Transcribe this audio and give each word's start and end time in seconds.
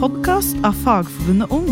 podkast 0.00 0.56
av 0.64 0.72
Fagforbundet 0.80 1.50
Ung. 1.52 1.66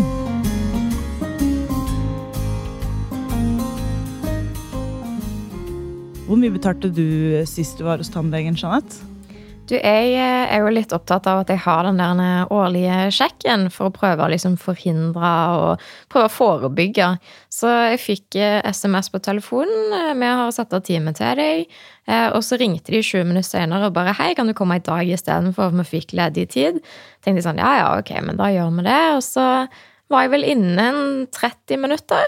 Hvor 6.27 6.37
mye 6.37 6.53
betalte 6.53 6.91
du 6.93 7.41
sist 7.49 7.81
du 7.81 7.87
var 7.87 7.97
hos 7.97 8.13
tannlegen, 8.13 8.53
Jeanette? 8.53 9.08
Du, 9.69 9.75
jeg 9.77 10.13
eh, 10.17 10.47
er 10.49 10.63
jo 10.63 10.71
litt 10.73 10.93
opptatt 10.95 11.27
av 11.29 11.43
at 11.43 11.51
jeg 11.53 11.61
har 11.61 11.83
den 11.85 11.99
der 12.01 12.49
årlige 12.53 13.11
sjekken 13.13 13.67
for 13.73 13.89
å 13.89 13.93
prøve 13.93 14.25
å 14.25 14.29
liksom 14.31 14.55
forhindre 14.57 15.33
og 15.53 15.83
prøve 16.09 16.25
å 16.25 16.33
forebygge. 16.33 17.11
Så 17.53 17.69
jeg 17.91 17.99
fikk 18.01 18.39
SMS 18.65 19.11
eh, 19.11 19.13
på 19.13 19.21
telefonen. 19.27 19.93
Eh, 19.93 20.15
vi 20.17 20.31
har 20.41 20.55
satt 20.55 20.73
av 20.73 20.81
time 20.87 21.13
til 21.17 21.37
deg. 21.37 21.79
Og 22.09 22.41
så 22.41 22.57
ringte 22.57 22.89
de 22.89 23.03
20 23.05 23.27
minutter 23.29 23.45
senere 23.45 23.85
og 23.85 23.93
bare 23.93 24.15
'Hei, 24.17 24.33
kan 24.33 24.47
du 24.49 24.55
komme 24.57 24.79
i 24.79 24.81
dag 24.81 25.05
istedenfor?' 25.05 25.75
Vi 25.77 25.85
fikk 25.85 26.15
ledig 26.17 26.47
tid. 26.49 26.81
Tenkte 27.21 27.37
jeg 27.37 27.45
sånn 27.45 27.61
Ja, 27.61 27.73
ja, 27.77 27.89
ok, 27.99 28.09
men 28.25 28.37
da 28.41 28.49
gjør 28.49 28.73
vi 28.73 28.87
det. 28.89 29.03
Og 29.13 29.21
så 29.21 29.45
var 30.09 30.25
jeg 30.25 30.31
vel 30.33 30.49
innen 30.49 31.27
30 31.29 31.77
minutter. 31.77 32.25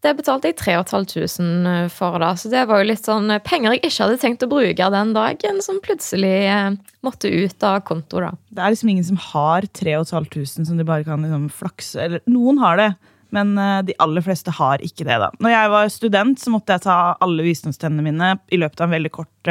Det 0.00 0.14
betalte 0.16 0.48
jeg 0.48 0.56
3500 0.56 1.84
eh, 1.84 1.90
for, 1.92 2.16
da. 2.22 2.32
Så 2.38 2.48
det 2.52 2.62
var 2.70 2.80
jo 2.80 2.88
litt 2.88 3.04
sånn 3.04 3.28
eh, 3.34 3.42
penger 3.44 3.76
jeg 3.76 3.82
ikke 3.84 4.06
hadde 4.06 4.20
tenkt 4.22 4.44
å 4.46 4.48
bruke 4.48 4.88
den 4.94 5.12
dagen, 5.16 5.60
som 5.64 5.80
plutselig 5.84 6.36
eh, 6.48 6.70
måtte 7.04 7.28
ut 7.28 7.66
av 7.68 7.82
konto, 7.84 8.22
da. 8.24 8.32
Det 8.48 8.64
er 8.64 8.74
liksom 8.74 8.92
ingen 8.94 9.08
som 9.10 9.20
har 9.30 9.68
3500 9.68 10.68
som 10.70 10.80
de 10.80 10.86
bare 10.88 11.04
kan 11.04 11.20
liksom 11.24 11.48
flakse 11.52 12.00
Eller 12.00 12.24
noen 12.30 12.60
har 12.62 12.80
det, 12.80 12.90
men 13.30 13.52
de 13.86 13.94
aller 14.02 14.24
fleste 14.26 14.50
har 14.56 14.82
ikke 14.82 15.04
det, 15.06 15.20
da. 15.22 15.28
Når 15.38 15.52
jeg 15.52 15.72
var 15.76 15.92
student, 15.92 16.40
så 16.40 16.50
måtte 16.50 16.74
jeg 16.74 16.86
ta 16.88 16.96
alle 17.22 17.44
visdomstennene 17.46 18.06
mine 18.08 18.30
i 18.50 18.58
løpet 18.58 18.80
av 18.80 18.88
en 18.88 18.96
veldig 18.96 19.12
kort 19.14 19.50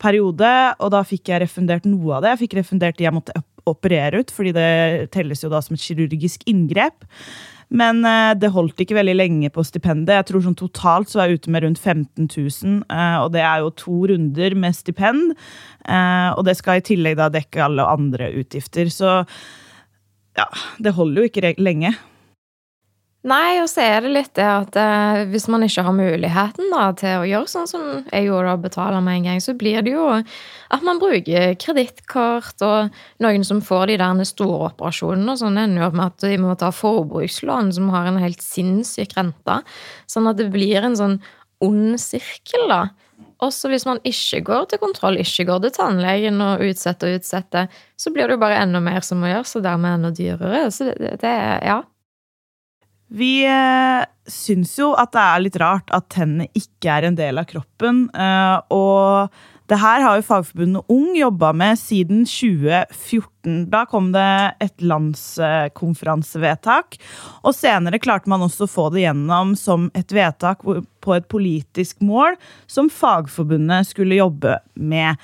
periode, 0.00 0.50
og 0.80 0.90
da 0.92 1.00
fikk 1.06 1.30
jeg 1.30 1.44
refundert 1.44 1.86
noe 1.88 2.18
av 2.18 2.26
det. 2.26 2.34
Jeg 2.34 2.42
fikk 2.42 2.58
refundert 2.58 2.98
de 2.98 3.06
jeg 3.06 3.16
måtte 3.16 3.38
operere 3.70 4.20
ut, 4.20 4.34
fordi 4.34 4.52
det 4.56 4.68
telles 5.14 5.40
jo 5.44 5.52
da 5.52 5.62
som 5.64 5.78
et 5.78 5.84
kirurgisk 5.84 6.44
inngrep. 6.50 7.08
Men 7.70 8.02
uh, 8.02 8.32
det 8.34 8.50
holdt 8.50 8.82
ikke 8.82 8.98
veldig 8.98 9.14
lenge 9.14 9.50
på 9.54 9.62
stipendet. 9.66 10.16
Jeg 10.16 10.28
tror 10.30 10.44
sånn 10.44 10.58
Totalt 10.58 11.10
så 11.10 11.20
var 11.20 11.30
jeg 11.30 11.40
ute 11.40 11.54
med 11.54 11.64
rundt 11.64 11.80
15 11.80 12.26
000, 12.26 12.80
uh, 12.90 13.18
og 13.22 13.30
det 13.36 13.44
er 13.46 13.62
jo 13.62 13.72
to 13.78 13.98
runder 14.10 14.56
med 14.58 14.76
stipend. 14.76 15.36
Uh, 15.86 16.34
og 16.34 16.44
det 16.48 16.56
skal 16.58 16.80
i 16.80 16.86
tillegg 16.90 17.18
da 17.20 17.30
dekke 17.32 17.62
alle 17.68 17.86
andre 17.86 18.32
utgifter. 18.42 18.90
Så 18.90 19.20
ja, 20.38 20.46
det 20.82 20.96
holder 20.98 21.22
jo 21.22 21.30
ikke 21.30 21.54
lenge. 21.62 21.94
Nei, 23.20 23.58
og 23.60 23.66
så 23.68 23.82
er 23.84 23.98
det 24.00 24.10
litt 24.14 24.30
det 24.38 24.46
at 24.48 24.76
eh, 24.80 25.26
hvis 25.28 25.44
man 25.52 25.60
ikke 25.66 25.82
har 25.84 25.92
muligheten 25.92 26.70
da, 26.72 26.86
til 26.96 27.18
å 27.20 27.26
gjøre 27.28 27.50
sånn 27.52 27.66
som 27.68 27.82
jeg 28.06 28.30
gjorde, 28.30 28.54
og 28.54 28.62
betale 28.64 29.02
med 29.04 29.18
en 29.18 29.26
gang, 29.28 29.42
så 29.44 29.52
blir 29.60 29.82
det 29.84 29.92
jo 29.92 30.06
at 30.08 30.86
man 30.86 31.02
bruker 31.02 31.52
kredittkort, 31.60 32.64
og 32.64 32.96
noen 33.20 33.44
som 33.44 33.60
får 33.60 33.92
de 33.92 33.98
der 34.00 34.24
store 34.24 34.70
operasjonene, 34.70 35.34
og 35.34 35.42
sånn 35.42 35.60
ender 35.60 35.84
jo 35.84 35.90
med 36.00 36.06
at 36.06 36.24
de 36.24 36.40
må 36.40 36.56
ta 36.56 36.72
forbrukslån 36.72 37.74
som 37.76 37.92
har 37.92 38.08
en 38.08 38.22
helt 38.24 38.40
sinnssyk 38.40 39.12
rente. 39.18 39.58
Sånn 40.08 40.32
at 40.32 40.40
det 40.40 40.48
blir 40.56 40.80
en 40.80 40.96
sånn 40.96 41.20
ond 41.60 42.00
sirkel, 42.00 42.72
da. 42.72 42.82
Også 43.44 43.68
hvis 43.68 43.84
man 43.84 44.00
ikke 44.04 44.40
går 44.48 44.66
til 44.72 44.80
kontroll, 44.80 45.20
ikke 45.20 45.44
går 45.52 45.66
til 45.66 45.76
tannlegen 45.76 46.40
og 46.44 46.64
utsetter 46.64 47.12
og 47.12 47.20
utsetter, 47.20 47.68
så 48.00 48.16
blir 48.16 48.28
det 48.28 48.38
jo 48.38 48.44
bare 48.48 48.64
enda 48.64 48.80
mer 48.80 49.04
som 49.04 49.20
må 49.20 49.28
gjøres, 49.28 49.58
og 49.60 49.68
dermed 49.68 49.98
enda 49.98 50.16
dyrere. 50.16 50.66
Så 50.72 50.88
det, 50.88 51.18
det 51.20 51.38
Ja. 51.68 51.82
Vi 53.10 53.42
eh, 53.42 54.02
syns 54.30 54.76
jo 54.78 54.92
at 54.98 55.10
det 55.14 55.22
er 55.22 55.42
litt 55.42 55.56
rart 55.60 55.90
at 55.94 56.06
tennene 56.14 56.46
ikke 56.54 56.92
er 56.94 57.08
en 57.08 57.18
del 57.18 57.40
av 57.42 57.48
kroppen. 57.50 58.04
Eh, 58.14 58.58
og 58.70 59.32
det 59.70 59.78
her 59.78 60.02
har 60.02 60.16
jo 60.18 60.24
Fagforbundet 60.26 60.88
Ung 60.90 61.12
jobba 61.14 61.52
med 61.54 61.78
siden 61.78 62.24
2014. 62.26 63.70
Da 63.70 63.84
kom 63.90 64.12
det 64.14 64.54
et 64.62 64.82
landskonferansevedtak. 64.82 66.96
Og 67.46 67.54
senere 67.54 67.98
klarte 68.02 68.28
man 68.30 68.42
også 68.46 68.64
å 68.66 68.70
få 68.70 68.90
det 68.94 69.02
gjennom 69.04 69.56
som 69.58 69.90
et 69.94 70.12
vedtak 70.14 70.58
på 70.66 71.14
et 71.14 71.28
politisk 71.30 72.00
mål 72.02 72.36
som 72.70 72.90
Fagforbundet 72.90 73.86
skulle 73.90 74.14
jobbe 74.18 74.58
med. 74.74 75.16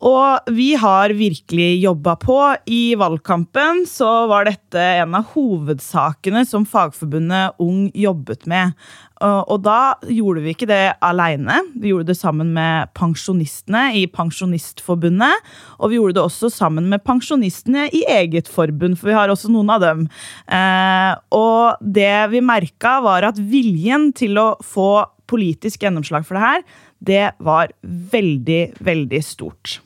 Og 0.00 0.48
vi 0.56 0.70
har 0.80 1.12
virkelig 1.12 1.82
jobba 1.82 2.14
på. 2.16 2.38
I 2.72 2.94
valgkampen 2.96 3.84
så 3.88 4.08
var 4.30 4.48
dette 4.48 4.80
en 4.80 5.18
av 5.18 5.28
hovedsakene 5.34 6.46
som 6.48 6.64
Fagforbundet 6.64 7.60
Ung 7.60 7.90
jobbet 7.92 8.48
med. 8.48 8.72
Og 9.20 9.58
da 9.60 9.98
gjorde 10.08 10.40
vi 10.40 10.54
ikke 10.54 10.70
det 10.70 10.94
aleine. 11.04 11.58
Vi 11.76 11.92
gjorde 11.92 12.08
det 12.14 12.16
sammen 12.16 12.54
med 12.56 12.88
pensjonistene 12.96 13.90
i 14.00 14.06
Pensjonistforbundet. 14.08 15.44
Og 15.76 15.92
vi 15.92 16.00
gjorde 16.00 16.16
det 16.16 16.24
også 16.24 16.48
sammen 16.54 16.88
med 16.88 17.04
pensjonistene 17.04 17.90
i 17.92 18.00
eget 18.08 18.48
forbund, 18.48 18.96
for 18.96 19.12
vi 19.12 19.18
har 19.18 19.28
også 19.28 19.52
noen 19.52 19.74
av 19.76 19.84
dem. 19.84 20.06
Eh, 20.48 21.12
og 21.36 21.76
det 21.84 22.14
vi 22.32 22.40
merka, 22.40 22.96
var 23.04 23.28
at 23.28 23.40
viljen 23.52 24.14
til 24.16 24.40
å 24.40 24.54
få 24.64 25.04
politisk 25.30 25.84
gjennomslag 25.84 26.24
for 26.26 26.38
det 26.38 26.46
her, 26.46 26.64
det 27.00 27.24
var 27.44 27.72
veldig, 27.84 28.62
veldig 28.80 29.20
stort. 29.24 29.78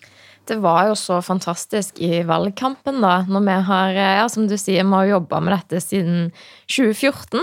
Det 0.45 0.59
var 0.61 0.91
jo 0.91 0.97
så 0.99 1.21
fantastisk 1.25 1.99
i 2.05 2.21
valgkampen, 2.27 2.99
da. 3.01 3.23
Når 3.25 3.45
vi 3.47 3.55
har, 3.69 3.97
ja, 3.97 4.27
som 4.29 4.45
du 4.49 4.57
sier, 4.61 4.85
vi 4.85 4.93
har 4.93 5.09
jobba 5.09 5.41
med 5.41 5.55
dette 5.57 5.81
siden 5.81 6.27
2014. 6.69 7.41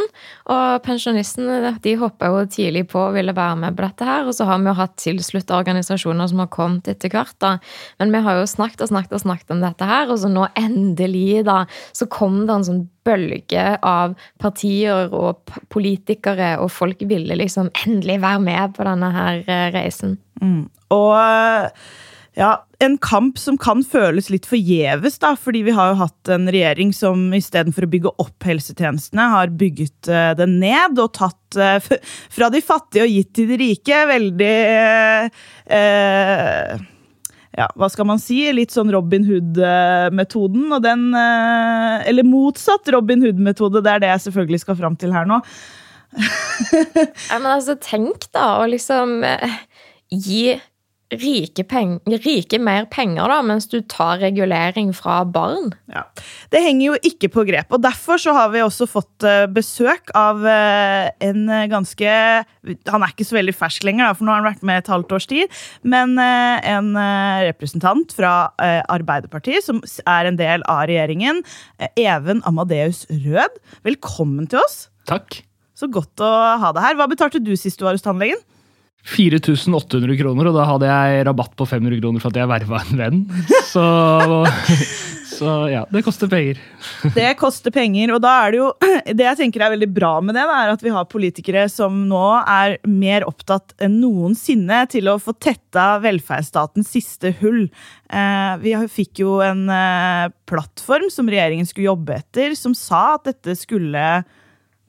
Og 0.53 0.84
pensjonistene 0.85 1.73
de 1.81 1.95
hoppa 1.97 2.29
jo 2.29 2.44
tidlig 2.45 2.85
på 2.91 3.01
og 3.07 3.16
ville 3.17 3.34
være 3.34 3.57
med 3.63 3.78
på 3.78 3.88
dette 3.88 4.06
her. 4.06 4.29
Og 4.29 4.38
så 4.38 4.45
har 4.50 4.61
vi 4.61 4.69
jo 4.69 4.78
hatt 4.78 4.94
tilslutta 5.01 5.57
organisasjoner 5.57 6.29
som 6.29 6.44
har 6.44 6.51
kommet 6.53 6.91
etter 6.94 7.09
hvert, 7.13 7.34
da. 7.41 7.56
Men 7.97 8.13
vi 8.13 8.22
har 8.28 8.38
jo 8.38 8.45
snakket 8.50 8.85
og 8.85 8.91
snakket 8.94 9.17
og 9.17 9.25
snakket 9.25 9.56
om 9.57 9.66
dette 9.66 9.90
her, 9.90 10.06
og 10.11 10.22
så 10.22 10.29
nå 10.29 10.45
endelig, 10.59 11.41
da, 11.50 11.63
så 11.97 12.06
kom 12.11 12.44
det 12.45 12.59
en 12.59 12.67
sånn 12.69 12.85
bølge 13.07 13.66
av 13.81 14.13
partier 14.41 15.09
og 15.17 15.41
politikere, 15.73 16.53
og 16.61 16.69
folk 16.69 17.01
ville 17.09 17.38
liksom 17.40 17.73
endelig 17.88 18.22
være 18.22 18.45
med 18.45 18.78
på 18.78 18.85
denne 18.85 19.11
her 19.17 19.41
eh, 19.47 19.67
reisen. 19.73 20.19
Mm. 20.41 20.63
Og 20.94 21.72
ja, 22.41 22.66
en 22.79 22.96
kamp 22.97 23.38
som 23.38 23.57
kan 23.62 23.84
føles 23.85 24.31
litt 24.34 24.47
forgjeves, 24.50 25.19
da, 25.22 25.35
fordi 25.38 25.59
vi 25.68 25.74
har 25.78 25.91
jo 25.91 26.00
hatt 26.00 26.29
en 26.34 26.47
regjering 26.50 26.90
som 26.96 27.28
istedenfor 27.38 27.85
å 27.85 27.90
bygge 27.91 28.13
opp 28.24 28.47
helsetjenestene, 28.47 29.28
har 29.35 29.52
bygget 29.59 30.09
uh, 30.09 30.31
den 30.40 30.56
ned 30.63 30.97
og 31.02 31.12
tatt 31.19 31.59
uh, 31.62 31.78
fra 32.35 32.50
de 32.50 32.63
fattige 32.66 33.06
og 33.06 33.13
gitt 33.13 33.29
til 33.38 33.52
de 33.52 33.59
rike. 33.62 34.00
Veldig 34.09 34.56
uh, 35.69 36.88
ja, 37.62 37.68
hva 37.78 37.91
skal 37.94 38.09
man 38.09 38.24
si? 38.24 38.40
Litt 38.58 38.73
sånn 38.73 38.90
Robin 38.96 39.28
Hood-metoden. 39.28 40.66
og 40.73 40.88
Eller 40.88 42.25
motsatt 42.25 42.90
Robin 42.96 43.22
Hood-metode. 43.28 43.84
Det 43.84 43.91
er 43.91 44.02
det 44.02 44.12
jeg 44.16 44.25
selvfølgelig 44.25 44.63
skal 44.63 44.79
fram 44.79 44.96
til 44.97 45.13
her 45.13 45.29
nå. 45.29 45.41
ja, 46.16 47.38
men 47.38 47.52
altså, 47.52 47.75
tenk 47.75 48.31
da 48.34 48.53
å 48.63 48.69
liksom 48.72 49.19
gi 50.16 50.56
rike, 51.11 51.66
penger, 51.67 52.22
rike, 52.23 52.59
mer 52.61 52.85
penger, 52.91 53.27
da, 53.31 53.39
mens 53.45 53.67
du 53.72 53.79
tar 53.91 54.22
regulering 54.22 54.91
fra 54.95 55.22
barn. 55.27 55.73
Ja. 55.91 56.05
Det 56.53 56.61
henger 56.63 56.85
jo 56.85 56.99
ikke 57.11 57.29
på 57.33 57.45
grep. 57.49 57.72
og 57.73 57.83
Derfor 57.83 58.22
så 58.22 58.35
har 58.38 58.51
vi 58.53 58.63
også 58.63 58.88
fått 58.89 59.27
uh, 59.27 59.44
besøk 59.51 60.13
av 60.17 60.39
uh, 60.45 61.09
en 61.23 61.44
ganske 61.72 62.16
Han 62.91 63.03
er 63.03 63.11
ikke 63.11 63.27
så 63.27 63.38
veldig 63.38 63.55
fersk 63.57 63.85
lenger, 63.88 64.07
da, 64.07 64.16
for 64.17 64.27
nå 64.27 64.33
har 64.33 64.41
han 64.41 64.49
vært 64.51 64.66
med 64.67 64.81
et 64.81 64.91
halvt 64.91 65.16
års 65.17 65.27
tid. 65.29 65.61
Men 65.83 66.13
en 66.19 66.91
representant 67.47 68.13
fra 68.16 68.33
Arbeiderpartiet, 68.61 69.66
som 69.66 69.81
er 70.05 70.29
en 70.29 70.38
del 70.39 70.66
av 70.69 70.85
regjeringen. 70.89 71.41
Even 71.99 72.43
Amadeus 72.47 73.03
Rød, 73.09 73.57
velkommen 73.88 74.49
til 74.51 74.61
oss. 74.61 74.83
Takk. 75.09 75.41
Så 75.78 75.89
godt 75.89 76.22
å 76.22 76.29
ha 76.61 76.72
deg 76.75 76.85
her. 76.85 76.97
Hva 76.99 77.09
betalte 77.09 77.41
du 77.41 77.55
sist 77.57 77.81
du 77.81 77.88
var 77.88 77.97
hos 77.97 78.05
tannlegen? 78.05 78.41
4800 79.01 80.17
kroner, 80.19 80.50
og 80.50 80.57
da 80.57 80.67
hadde 80.69 80.89
jeg 80.89 81.23
rabatt 81.25 81.56
på 81.57 81.66
500 81.66 82.01
kroner 82.01 82.22
for 82.22 82.29
at 82.29 82.41
jeg 82.41 82.50
verva 82.51 82.81
en 82.84 83.00
venn. 83.00 83.22
Så, 83.72 83.85
så, 85.37 85.55
ja, 85.72 85.81
det 85.90 86.03
koster 86.05 86.29
penger. 86.29 86.59
Det 87.16 87.31
koster 87.40 87.73
penger, 87.73 88.14
og 88.14 88.22
da 88.22 88.35
er 88.43 88.53
det 88.53 88.59
jo 88.61 88.67
Det 89.17 89.25
jeg 89.25 89.40
tenker 89.40 89.66
er 89.66 89.73
veldig 89.73 89.90
bra 89.93 90.11
med 90.23 90.37
det, 90.37 90.43
er 90.46 90.73
at 90.75 90.85
vi 90.85 90.93
har 90.93 91.09
politikere 91.09 91.66
som 91.72 92.03
nå 92.09 92.25
er 92.41 92.78
mer 92.87 93.25
opptatt 93.28 93.73
enn 93.81 93.97
noensinne 94.03 94.84
til 94.91 95.09
å 95.09 95.17
få 95.22 95.34
tetta 95.41 95.96
velferdsstatens 96.03 96.93
siste 96.93 97.34
hull. 97.41 97.64
Eh, 98.11 98.53
vi 98.61 98.75
fikk 98.91 99.23
jo 99.23 99.40
en 99.46 99.66
eh, 99.73 100.29
plattform 100.49 101.09
som 101.14 101.29
regjeringen 101.31 101.67
skulle 101.67 101.90
jobbe 101.90 102.22
etter, 102.22 102.53
som 102.59 102.78
sa 102.78 103.16
at 103.17 103.25
dette 103.31 103.58
skulle 103.58 104.22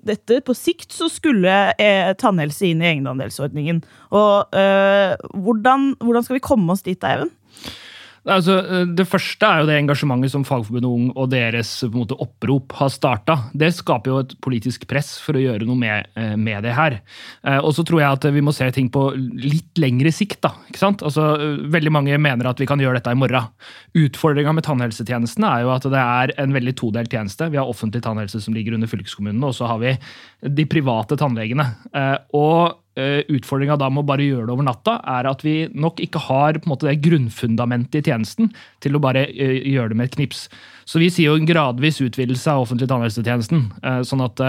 dette, 0.06 0.40
på 0.44 0.54
sikt 0.56 0.94
så 0.94 1.08
skulle 1.12 1.52
eh, 1.81 2.10
tannhelse 2.19 2.69
inn 2.69 2.82
i 2.82 2.90
egenandelsordningen. 2.93 3.82
Og 4.14 4.58
eh, 4.58 5.14
hvordan, 5.44 5.93
hvordan, 6.02 6.26
skal 6.26 6.38
vi 6.38 6.44
komme 6.44 6.75
oss 6.75 6.84
dit, 6.87 7.02
Eivind? 7.06 7.34
Altså, 8.22 8.54
det 8.86 9.06
første 9.10 9.48
er 9.48 9.62
jo 9.62 9.66
det 9.66 9.76
engasjementet 9.80 10.30
som 10.30 10.44
Fagforbundet 10.46 10.86
Ung 10.86 11.08
og 11.19 11.30
deres 11.32 11.70
måte, 11.90 12.14
opprop 12.22 12.74
har 12.78 12.92
starta. 12.94 13.36
Det 13.50 13.72
skaper 13.74 14.12
jo 14.12 14.19
et 14.22 14.34
politisk 14.44 14.86
press 14.90 15.16
for 15.22 15.34
å 15.34 15.42
gjøre 15.42 15.66
noe 15.66 15.78
med, 15.78 16.06
eh, 16.14 16.36
med 16.36 16.62
det 16.62 16.74
her. 16.76 17.00
Eh, 17.42 17.58
og 17.58 17.74
så 17.74 17.82
tror 17.84 18.00
jeg 18.00 18.12
at 18.12 18.26
vi 18.32 18.40
må 18.40 18.54
se 18.54 18.70
ting 18.70 18.88
på 18.88 19.10
litt 19.16 19.74
lengre 19.74 20.12
sikt. 20.12 20.40
da, 20.42 20.54
ikke 20.70 20.78
sant? 20.78 21.02
Altså, 21.02 21.32
Veldig 21.72 21.92
mange 21.92 22.19
mener 22.19 22.46
at 22.46 22.58
vi 22.58 22.66
kan 22.66 22.78
gjøre 22.78 23.00
dette 23.00 23.10
i 23.10 23.19
morgen. 23.19 23.48
Utfordringa 23.94 24.54
med 24.54 24.64
tannhelsetjenestene 24.64 25.46
er 25.46 25.62
jo 25.62 25.70
at 25.70 25.82
det 25.82 25.98
er 25.98 26.32
en 26.38 26.52
veldig 26.52 26.74
todelt 26.76 27.10
tjeneste. 27.10 27.50
Vi 27.50 27.56
har 27.56 27.66
offentlig 27.66 28.02
tannhelse 28.02 28.40
som 28.40 28.54
ligger 28.54 28.74
under 28.74 28.86
fylkeskommunene, 28.86 29.44
og 29.44 29.54
så 29.54 29.66
har 29.66 29.78
vi 29.78 29.98
de 30.48 30.64
private 30.64 31.16
tannlegene. 31.16 31.74
Og 32.34 32.81
Eh, 32.81 32.81
utfordringa 32.98 33.78
da 33.80 33.88
med 33.88 34.02
å 34.02 34.08
bare 34.10 34.26
gjøre 34.26 34.48
det 34.48 34.54
over 34.54 34.66
natta, 34.66 34.98
er 35.08 35.28
at 35.30 35.44
vi 35.46 35.54
nok 35.72 36.00
ikke 36.04 36.20
har 36.26 36.58
på 36.58 36.66
en 36.66 36.72
måte 36.74 36.88
det 36.88 36.98
grunnfundamentet 37.04 38.02
i 38.02 38.10
tjenesten 38.10 38.50
til 38.84 38.98
å 38.98 39.02
bare 39.02 39.24
eh, 39.30 39.62
gjøre 39.72 39.92
det 39.92 40.00
med 40.00 40.10
et 40.10 40.18
knips. 40.18 40.44
Så 40.84 41.00
vi 41.00 41.08
sier 41.12 41.30
jo 41.30 41.38
en 41.40 41.48
gradvis 41.48 42.02
utvidelse 42.04 42.52
av 42.52 42.66
offentlig 42.66 42.90
tannhelsetjenesten, 42.90 43.64
eh, 43.80 44.02
sånn 44.08 44.24
at, 44.26 44.42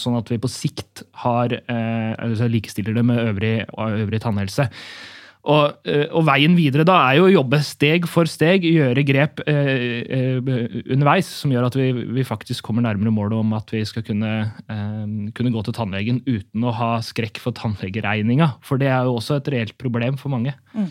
sånn 0.00 0.18
at 0.18 0.32
vi 0.32 0.40
på 0.42 0.50
sikt 0.50 1.04
har, 1.22 1.54
altså 1.68 2.48
likestiller 2.50 2.96
det 2.96 3.04
med 3.06 3.22
øvrig, 3.28 3.54
øvrig 3.76 4.22
tannhelse. 4.24 4.68
Og, 5.46 5.78
eh, 5.86 6.06
og, 6.10 6.24
veien 6.26 6.56
videre 6.58 6.84
da 6.86 6.96
er 7.06 7.18
jo 7.20 7.28
å 7.28 7.32
jobbe 7.32 7.60
steg 7.64 8.08
for 8.10 8.28
steg, 8.28 8.66
gjøre 8.66 9.04
grep 9.06 9.42
eh, 9.48 10.02
eh, 10.02 10.78
underveis 10.90 11.28
som 11.30 11.52
gjør 11.54 11.68
at 11.68 11.78
vi, 11.78 11.88
vi, 11.94 12.26
faktisk 12.26 12.66
kommer 12.66 12.84
nærmere 12.84 13.14
målet 13.14 13.38
om 13.38 13.54
at 13.56 13.70
vi 13.72 13.84
skal 13.86 14.04
kunne, 14.04 14.32
eh, 14.66 15.04
kunne, 15.38 15.52
gå 15.54 15.62
til 15.64 15.76
tannlegen 15.78 16.20
uten 16.26 16.66
å 16.66 16.74
ha 16.74 16.90
skrekk 17.04 17.40
for 17.42 17.56
tannlegeregninga. 17.56 18.56
For 18.66 18.82
det 18.82 18.90
er 18.90 19.06
jo 19.06 19.18
også 19.20 19.38
et 19.38 19.52
reelt 19.54 19.78
problem 19.80 20.18
for 20.20 20.34
mange. 20.34 20.56
Mm. 20.74 20.90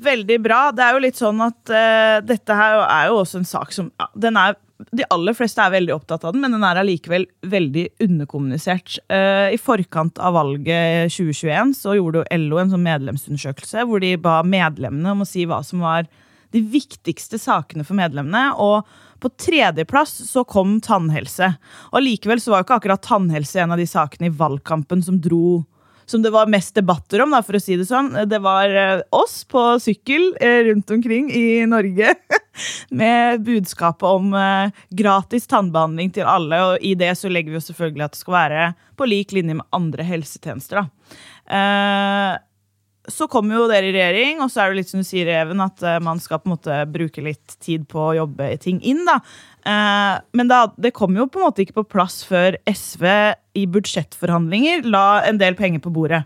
Veldig 0.00 0.40
bra. 0.42 0.60
Det 0.74 0.84
er 0.84 0.96
jo 0.96 1.04
litt 1.04 1.18
sånn 1.20 1.40
at 1.44 1.72
uh, 1.72 2.18
dette 2.24 2.56
her 2.56 2.78
er 2.86 3.10
jo 3.10 3.18
også 3.20 3.42
en 3.42 3.48
sak 3.48 3.74
som 3.76 3.90
ja, 4.00 4.06
den 4.16 4.38
er 4.40 4.56
de 4.96 5.04
aller 5.12 5.36
fleste 5.36 5.62
er 5.62 5.74
veldig 5.74 5.94
opptatt 5.94 6.24
av 6.24 6.34
den, 6.34 6.42
men 6.44 6.54
den 6.56 6.64
er 6.66 6.80
allikevel 6.80 7.26
veldig 7.52 7.86
underkommunisert. 8.06 8.98
Uh, 9.12 9.52
I 9.52 9.60
forkant 9.60 10.20
av 10.22 10.36
valget 10.38 11.12
2021 11.12 11.76
så 11.78 11.96
gjorde 11.98 12.24
LO 12.40 12.60
en 12.62 12.72
sånn 12.72 12.86
medlemsundersøkelse 12.86 13.86
hvor 13.88 14.02
de 14.02 14.16
ba 14.20 14.40
medlemmene 14.46 15.14
om 15.14 15.24
å 15.24 15.28
si 15.28 15.46
hva 15.48 15.60
som 15.66 15.84
var 15.84 16.08
de 16.54 16.62
viktigste 16.66 17.38
sakene 17.38 17.86
for 17.86 17.98
medlemmene. 17.98 18.50
Og 18.58 18.86
på 19.20 19.30
tredjeplass 19.38 20.16
så 20.30 20.44
kom 20.48 20.78
tannhelse. 20.84 21.52
Og 21.90 22.00
Allikevel 22.00 22.40
så 22.42 22.54
var 22.54 22.62
jo 22.62 22.68
ikke 22.68 22.80
akkurat 22.80 23.04
tannhelse 23.06 23.60
en 23.62 23.74
av 23.76 23.80
de 23.80 23.86
sakene 23.88 24.30
i 24.30 24.34
valgkampen 24.34 25.04
som 25.06 25.20
dro 25.22 25.60
som 26.10 26.22
det 26.22 26.32
var 26.34 26.50
mest 26.50 26.74
debatter 26.74 27.22
om, 27.22 27.30
da, 27.30 27.42
for 27.46 27.56
å 27.56 27.62
si 27.62 27.76
det 27.78 27.86
sånn. 27.88 28.10
Det 28.28 28.40
var 28.42 28.72
eh, 28.74 29.02
oss 29.14 29.42
på 29.48 29.62
sykkel 29.82 30.32
eh, 30.42 30.64
rundt 30.66 30.90
omkring 30.90 31.30
i 31.30 31.62
Norge 31.70 32.14
med 33.02 33.44
budskapet 33.46 34.06
om 34.08 34.34
eh, 34.34 34.74
gratis 34.90 35.46
tannbehandling 35.50 36.10
til 36.16 36.26
alle. 36.28 36.60
Og 36.66 36.86
i 36.86 36.96
det 36.98 37.12
så 37.20 37.30
legger 37.30 37.54
vi 37.54 37.60
jo 37.60 37.66
selvfølgelig 37.70 38.06
at 38.08 38.16
det 38.16 38.22
skal 38.24 38.38
være 38.38 38.68
på 38.98 39.08
lik 39.08 39.34
linje 39.36 39.60
med 39.60 39.68
andre 39.76 40.06
helsetjenester. 40.06 40.82
da. 40.82 42.38
Så 43.10 43.26
kommer 43.32 43.56
jo 43.56 43.68
dere 43.70 43.88
i 43.88 43.94
regjering, 43.94 44.42
og 44.44 44.50
så 44.52 44.60
er 44.62 44.70
det 44.70 44.82
litt 44.82 44.90
som 44.90 45.00
du 45.00 45.06
sier, 45.08 45.30
Even, 45.32 45.62
at 45.64 45.80
man 46.04 46.20
skal 46.22 46.38
på 46.42 46.50
en 46.50 46.52
måte 46.52 46.76
bruke 46.92 47.24
litt 47.24 47.56
tid 47.64 47.86
på 47.90 48.10
å 48.10 48.16
jobbe 48.18 48.50
ting 48.62 48.78
inn. 48.86 49.00
da. 49.08 49.16
Men 50.36 50.52
det 50.52 50.92
kom 50.94 51.16
jo 51.16 51.26
på 51.26 51.40
en 51.40 51.46
måte 51.48 51.64
ikke 51.64 51.80
på 51.80 51.88
plass 51.96 52.20
før 52.28 52.60
SV 52.68 53.08
i 53.60 53.68
budsjettforhandlinger 53.70 54.88
la 54.88 55.22
en 55.28 55.40
del 55.40 55.56
penger 55.58 55.82
på 55.84 55.92
bordet. 55.94 56.24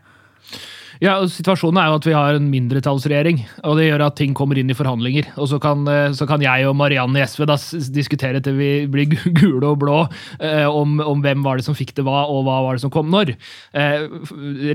Ja, 1.02 1.16
Situasjonen 1.26 1.80
er 1.80 1.88
jo 1.90 1.96
at 1.98 2.06
vi 2.06 2.14
har 2.14 2.36
en 2.36 2.46
mindretallsregjering, 2.52 3.40
og 3.66 3.78
det 3.78 3.88
gjør 3.88 4.04
at 4.06 4.16
ting 4.20 4.34
kommer 4.36 4.58
inn 4.60 4.70
i 4.70 4.76
forhandlinger. 4.76 5.32
Og 5.40 5.48
så 5.50 5.58
kan, 5.62 5.82
eh, 5.90 6.12
så 6.14 6.26
kan 6.28 6.42
jeg 6.44 6.68
og 6.68 6.76
Marianne 6.78 7.18
i 7.18 7.26
SV 7.26 7.46
da 7.50 7.56
diskutere 7.94 8.42
til 8.44 8.54
vi 8.58 8.70
blir 8.90 9.10
gule 9.40 9.72
og 9.72 9.80
blå 9.82 9.96
eh, 10.38 10.66
om, 10.68 11.00
om, 11.02 11.22
hvem 11.24 11.42
var 11.42 11.58
det 11.58 11.66
som 11.66 11.74
fikk 11.74 11.94
det 11.98 12.04
hva, 12.06 12.24
og 12.30 12.44
hva 12.46 12.60
var 12.66 12.78
det 12.78 12.84
som 12.84 12.92
kom 12.94 13.10
når. 13.10 13.34
Eh, 13.74 14.06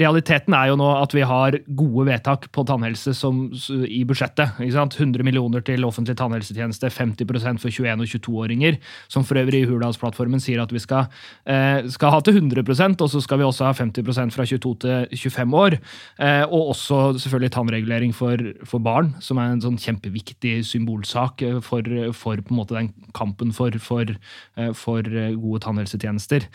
realiteten 0.02 0.56
er 0.58 0.72
jo 0.72 0.80
nå 0.80 0.90
at 0.98 1.16
vi 1.16 1.24
har 1.28 1.60
gode 1.68 2.08
vedtak 2.10 2.50
på 2.56 2.66
tannhelse 2.68 3.16
som, 3.18 3.48
i 3.88 4.04
budsjettet. 4.08 4.60
100 4.60 5.24
millioner 5.24 5.64
til 5.66 5.88
offentlig 5.88 6.18
tannhelsetjeneste, 6.20 6.92
50% 6.92 7.64
for 7.64 7.72
21- 7.72 8.04
og 8.04 8.12
22-åringer, 8.12 8.80
som 9.12 9.24
for 9.28 9.40
øvrig 9.40 9.64
i 9.64 9.70
Hurdalsplattformen 9.70 10.42
sier 10.44 10.62
at 10.64 10.74
vi 10.76 10.82
skal, 10.84 11.08
eh, 11.48 11.88
skal 11.92 12.14
ha 12.16 12.22
til 12.26 12.42
100% 12.42 13.00
og 13.00 13.12
så 13.12 13.22
skal 13.24 13.40
vi 13.40 13.48
også 13.48 13.70
ha 13.70 13.74
50% 13.78 14.36
fra 14.36 14.46
22 14.50 14.76
til 14.84 15.08
25 15.16 15.58
år. 15.64 15.80
Eh, 16.20 16.44
og 16.44 16.74
også 16.74 17.20
selvfølgelig 17.22 17.52
tannregulering 17.56 18.14
for, 18.16 18.42
for, 18.68 18.84
barn, 18.84 19.14
som 19.24 19.40
er 19.40 19.54
en 19.54 19.64
sånn 19.64 19.80
kjempeviktig 19.80 20.58
symbolsak 20.68 21.44
eh, 21.48 21.60
for, 21.64 21.86
for 22.18 22.42
på 22.44 22.54
en 22.54 22.60
måte 22.60 22.76
den 22.76 22.90
kampen 23.16 23.54
for, 23.56 23.76
for, 23.84 24.12
eh, 24.60 24.72
for 24.76 25.06
gode 25.06 25.62
tannhelsetjenester. 25.64 26.48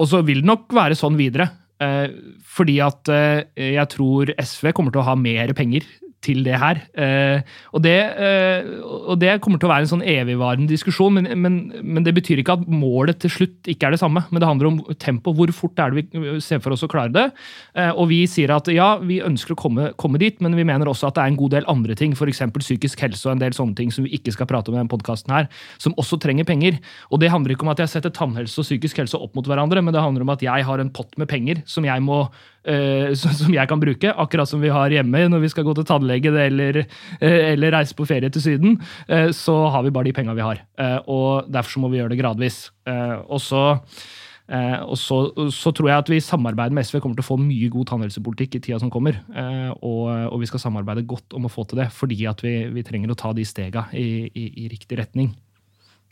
Og 0.00 0.08
så 0.08 0.22
vil 0.24 0.40
det 0.40 0.48
nok 0.48 0.70
være 0.72 0.96
sånn 0.96 1.18
videre. 1.20 1.50
Fordi 2.44 2.74
at 2.84 3.08
jeg 3.56 3.88
tror 3.88 4.28
SV 4.36 4.66
kommer 4.76 4.92
til 4.92 5.00
å 5.00 5.06
ha 5.06 5.14
mer 5.16 5.52
penger 5.56 5.86
til 6.24 6.42
det 6.44 6.56
her. 6.60 6.80
Eh, 7.00 7.40
og, 7.72 7.80
det, 7.84 7.96
eh, 8.20 8.68
og, 8.84 9.16
det, 9.20 9.38
kommer 9.40 9.60
til 9.60 9.68
å 9.68 9.72
være 9.72 9.86
en 9.86 9.92
sånn 9.94 10.04
evigvarende 10.04 10.68
diskusjon, 10.68 11.16
men, 11.16 11.28
men, 11.40 11.58
men, 11.80 12.04
det 12.04 12.12
betyr 12.16 12.42
ikke 12.42 12.58
at 12.58 12.66
målet 12.68 13.22
til 13.22 13.32
slutt 13.32 13.70
ikke 13.72 13.88
er 13.88 13.96
det 13.96 14.02
samme. 14.02 14.22
Men 14.28 14.42
det 14.42 14.50
handler 14.50 14.70
om 14.70 14.80
tempo. 15.00 15.32
Hvor 15.36 15.52
fort 15.56 15.80
er 15.80 15.94
det 15.94 16.04
vi 16.12 16.34
ser 16.44 16.60
for 16.60 16.76
oss 16.76 16.84
å 16.84 16.90
klare 16.92 17.12
det? 17.14 17.26
Eh, 17.72 17.90
og 17.94 18.10
vi 18.12 18.20
sier 18.30 18.52
at 18.52 18.68
ja, 18.72 18.92
vi 19.00 19.22
ønsker 19.24 19.56
å 19.56 19.60
komme, 19.60 19.90
komme, 20.00 20.20
dit, 20.20 20.36
men 20.44 20.56
vi 20.58 20.66
mener 20.68 20.90
også 20.90 21.08
at 21.08 21.16
det 21.16 21.24
er 21.24 21.32
en 21.32 21.40
god 21.40 21.56
del 21.56 21.68
andre 21.72 21.96
ting, 21.96 22.12
f.eks. 22.12 22.44
psykisk 22.60 23.00
helse 23.06 23.24
og 23.28 23.34
en 23.36 23.42
del 23.42 23.56
sånne 23.56 23.78
ting 23.78 23.92
som 23.94 24.04
vi 24.04 24.12
ikke 24.18 24.36
skal 24.36 24.50
prate 24.50 24.68
om 24.68 24.76
i 24.76 24.82
denne 24.82 24.92
podkasten 24.92 25.32
her, 25.32 25.48
som 25.80 25.96
også 26.00 26.20
trenger 26.20 26.48
penger. 26.48 26.76
Og 27.08 27.24
det 27.24 27.32
handler 27.32 27.56
ikke 27.56 27.64
om 27.64 27.72
at 27.72 27.80
jeg 27.80 27.94
setter 27.94 28.12
tannhelse 28.12 28.60
og 28.60 28.68
psykisk 28.68 29.00
helse 29.00 29.16
opp 29.16 29.32
mot 29.38 29.48
hverandre, 29.48 29.80
men 29.80 29.96
det 29.96 30.04
handler 30.04 30.26
om 30.26 30.36
at 30.36 30.44
jeg 30.44 30.68
har 30.68 30.82
en 30.82 30.92
pott 30.92 31.16
med 31.20 31.30
penger 31.30 31.64
som 31.70 31.88
jeg 31.88 32.04
må 32.04 32.26
uh, 32.68 33.10
som 33.16 33.54
jeg 33.54 33.70
kan 33.70 33.82
bruke, 33.82 34.12
akkurat 34.12 34.50
som 34.50 34.62
vi 34.62 34.72
har 34.72 34.92
hjemme 34.92 35.26
når 35.32 35.44
vi 35.44 35.52
skal 35.52 35.66
gå 35.66 35.74
til 35.78 35.88
tannlegen 35.88 36.36
eller, 36.36 36.82
uh, 36.84 37.26
eller 37.52 37.76
reise 37.78 37.96
på 37.96 38.08
ferie 38.08 38.32
til 38.32 38.44
Syden. 38.44 38.80
Uh, 39.10 39.30
så 39.36 39.56
har 39.72 39.84
vi 39.86 39.94
bare 39.94 40.10
de 40.10 40.16
penga 40.16 40.36
vi 40.36 40.46
har. 40.46 40.64
og 41.06 41.50
Derfor 41.52 41.84
må 41.84 41.92
vi 41.92 42.00
gjøre 42.00 42.14
det 42.14 42.20
gradvis. 42.20 42.70
og 43.28 43.40
så 43.40 43.62
Eh, 44.50 44.80
og 44.82 44.98
så, 44.98 45.20
så, 45.54 45.70
tror 45.70 45.88
jeg 45.88 46.02
at 46.02 46.08
vi 46.10 46.18
i 46.18 46.24
samarbeid 46.24 46.74
med 46.74 46.86
SV 46.86 46.98
kommer 46.98 47.18
til 47.18 47.22
å 47.22 47.28
få 47.28 47.36
mye 47.38 47.68
god 47.70 47.86
tannhelsepolitikk 47.92 48.56
i 48.58 48.62
tida 48.64 48.80
som 48.82 48.90
kommer. 48.90 49.20
Eh, 49.30 49.70
og, 49.78 50.08
og, 50.10 50.40
vi 50.42 50.48
skal 50.50 50.62
samarbeide 50.64 51.06
godt 51.10 51.36
om 51.38 51.46
å 51.46 51.52
få 51.52 51.64
til 51.70 51.84
det, 51.84 51.90
fordi 51.94 52.18
at 52.30 52.42
vi, 52.42 52.56
vi 52.74 52.84
trenger 52.86 53.14
å 53.14 53.18
ta 53.18 53.30
de 53.36 53.46
stega 53.46 53.86
i, 53.94 54.26
i, 54.26 54.48
i 54.64 54.66
riktig 54.72 54.98
retning. 54.98 55.30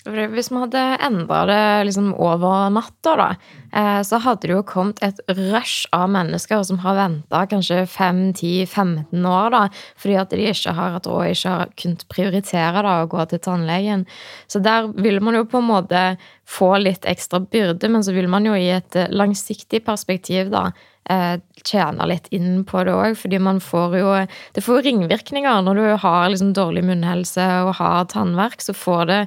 Hvis 0.09 0.49
vi 0.53 0.61
hadde 0.63 0.83
endra 1.05 1.43
det 1.49 1.65
liksom 1.89 2.13
over 2.15 2.71
natta, 2.73 3.15
da, 3.19 3.29
eh, 3.73 4.01
så 4.07 4.21
hadde 4.25 4.47
det 4.47 4.55
jo 4.55 4.63
kommet 4.67 5.03
et 5.05 5.21
rush 5.29 5.89
av 5.93 6.09
mennesker 6.15 6.63
som 6.65 6.81
har 6.85 6.97
venta 6.97 7.45
kanskje 7.51 7.83
5-10-15 7.93 9.29
år, 9.29 9.51
da, 9.53 9.63
fordi 10.01 10.17
at 10.23 10.33
de 10.33 10.49
ikke 10.49 10.75
har 10.79 10.97
hatt 10.97 11.09
råd, 11.11 11.29
ikke 11.33 11.55
har 11.55 11.75
kunnet 11.83 12.07
prioritere 12.09 12.85
da, 12.87 12.97
å 13.03 13.11
gå 13.11 13.29
til 13.29 13.43
tannlegen. 13.45 14.07
Så 14.49 14.63
der 14.65 14.89
vil 14.97 15.21
man 15.21 15.37
jo 15.37 15.45
på 15.49 15.61
en 15.61 15.71
måte 15.71 16.05
få 16.49 16.75
litt 16.81 17.05
ekstra 17.09 17.43
byrde, 17.45 17.91
men 17.93 18.05
så 18.05 18.15
vil 18.17 18.29
man 18.31 18.47
jo 18.49 18.55
i 18.57 18.71
et 18.73 18.97
langsiktig 19.13 19.83
perspektiv 19.85 20.49
da 20.55 20.71
eh, 21.11 21.37
tjene 21.65 22.07
litt 22.09 22.29
inn 22.35 22.63
på 22.69 22.83
det 22.87 22.95
òg, 22.95 23.17
fordi 23.19 23.41
man 23.43 23.61
får 23.61 23.97
jo 23.99 24.13
Det 24.55 24.65
får 24.65 24.83
ringvirkninger 24.87 25.63
når 25.63 25.79
du 25.79 25.87
har 26.03 26.29
liksom 26.31 26.53
dårlig 26.57 26.85
munnhelse 26.89 27.45
og 27.67 27.75
har 27.81 28.09
tannverk, 28.13 28.63
så 28.63 28.75
får 28.77 29.05
det 29.11 29.21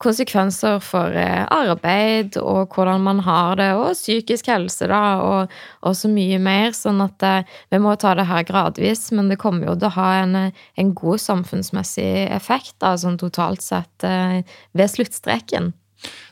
konsekvenser 0.00 0.78
for 0.84 1.12
eh, 1.16 1.44
arbeid 1.52 2.38
og 2.40 2.72
hvordan 2.74 3.02
man 3.04 3.20
har 3.26 3.58
det, 3.60 3.72
og 3.76 3.92
psykisk 3.98 4.48
helse, 4.48 4.88
da, 4.88 5.02
og, 5.20 5.58
og 5.82 5.96
så 5.96 6.08
mye 6.08 6.38
mer. 6.40 6.72
Sånn 6.76 7.02
at 7.04 7.26
eh, 7.26 7.58
vi 7.74 7.82
må 7.82 7.96
ta 8.00 8.14
det 8.16 8.28
her 8.30 8.46
gradvis, 8.48 9.10
men 9.16 9.28
det 9.28 9.40
kommer 9.42 9.68
jo 9.68 9.76
til 9.76 9.90
å 9.90 9.96
ha 9.98 10.08
en, 10.22 10.38
en 10.80 10.94
god 10.96 11.20
samfunnsmessig 11.26 12.30
effekt, 12.30 12.78
da, 12.80 12.94
sånn 12.96 13.20
totalt 13.20 13.66
sett, 13.66 13.92
eh, 14.06 14.40
ved 14.72 14.94
sluttstreken. 14.94 15.74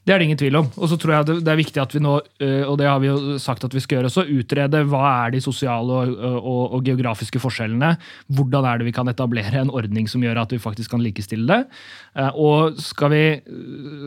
Det 0.08 0.14
er 0.14 0.22
det 0.22 0.28
ingen 0.30 0.38
tvil 0.40 0.56
om. 0.56 0.68
Og 0.80 0.88
så 0.88 0.96
tror 0.96 1.12
jeg 1.12 1.40
det 1.44 1.50
er 1.52 1.58
viktig 1.58 1.80
at 1.82 1.92
vi 1.92 2.00
nå, 2.00 2.14
eh, 2.40 2.62
og 2.64 2.78
det 2.80 2.86
har 2.88 2.96
vi 3.02 3.10
jo 3.10 3.34
sagt 3.42 3.66
at 3.66 3.74
vi 3.76 3.82
skal 3.84 3.98
gjøre, 3.98 4.10
så 4.12 4.22
utrede 4.24 4.80
hva 4.88 5.02
er 5.26 5.34
de 5.34 5.42
sosiale 5.44 5.98
og, 5.98 6.14
og, 6.38 6.62
og, 6.78 6.86
geografiske 6.86 7.42
forskjellene. 7.42 7.90
Hvordan 8.32 8.64
er 8.64 8.80
det 8.80 8.86
vi 8.88 8.94
kan 8.96 9.10
etablere 9.12 9.60
en 9.60 9.68
ordning 9.68 10.08
som 10.08 10.24
gjør 10.24 10.40
at 10.40 10.54
vi 10.54 10.60
faktisk 10.62 10.94
kan 10.94 11.04
likestille 11.04 11.44
det. 11.44 11.76
Eh, 12.16 12.38
og 12.40 12.80
skal 12.80 13.12
vi, 13.12 13.20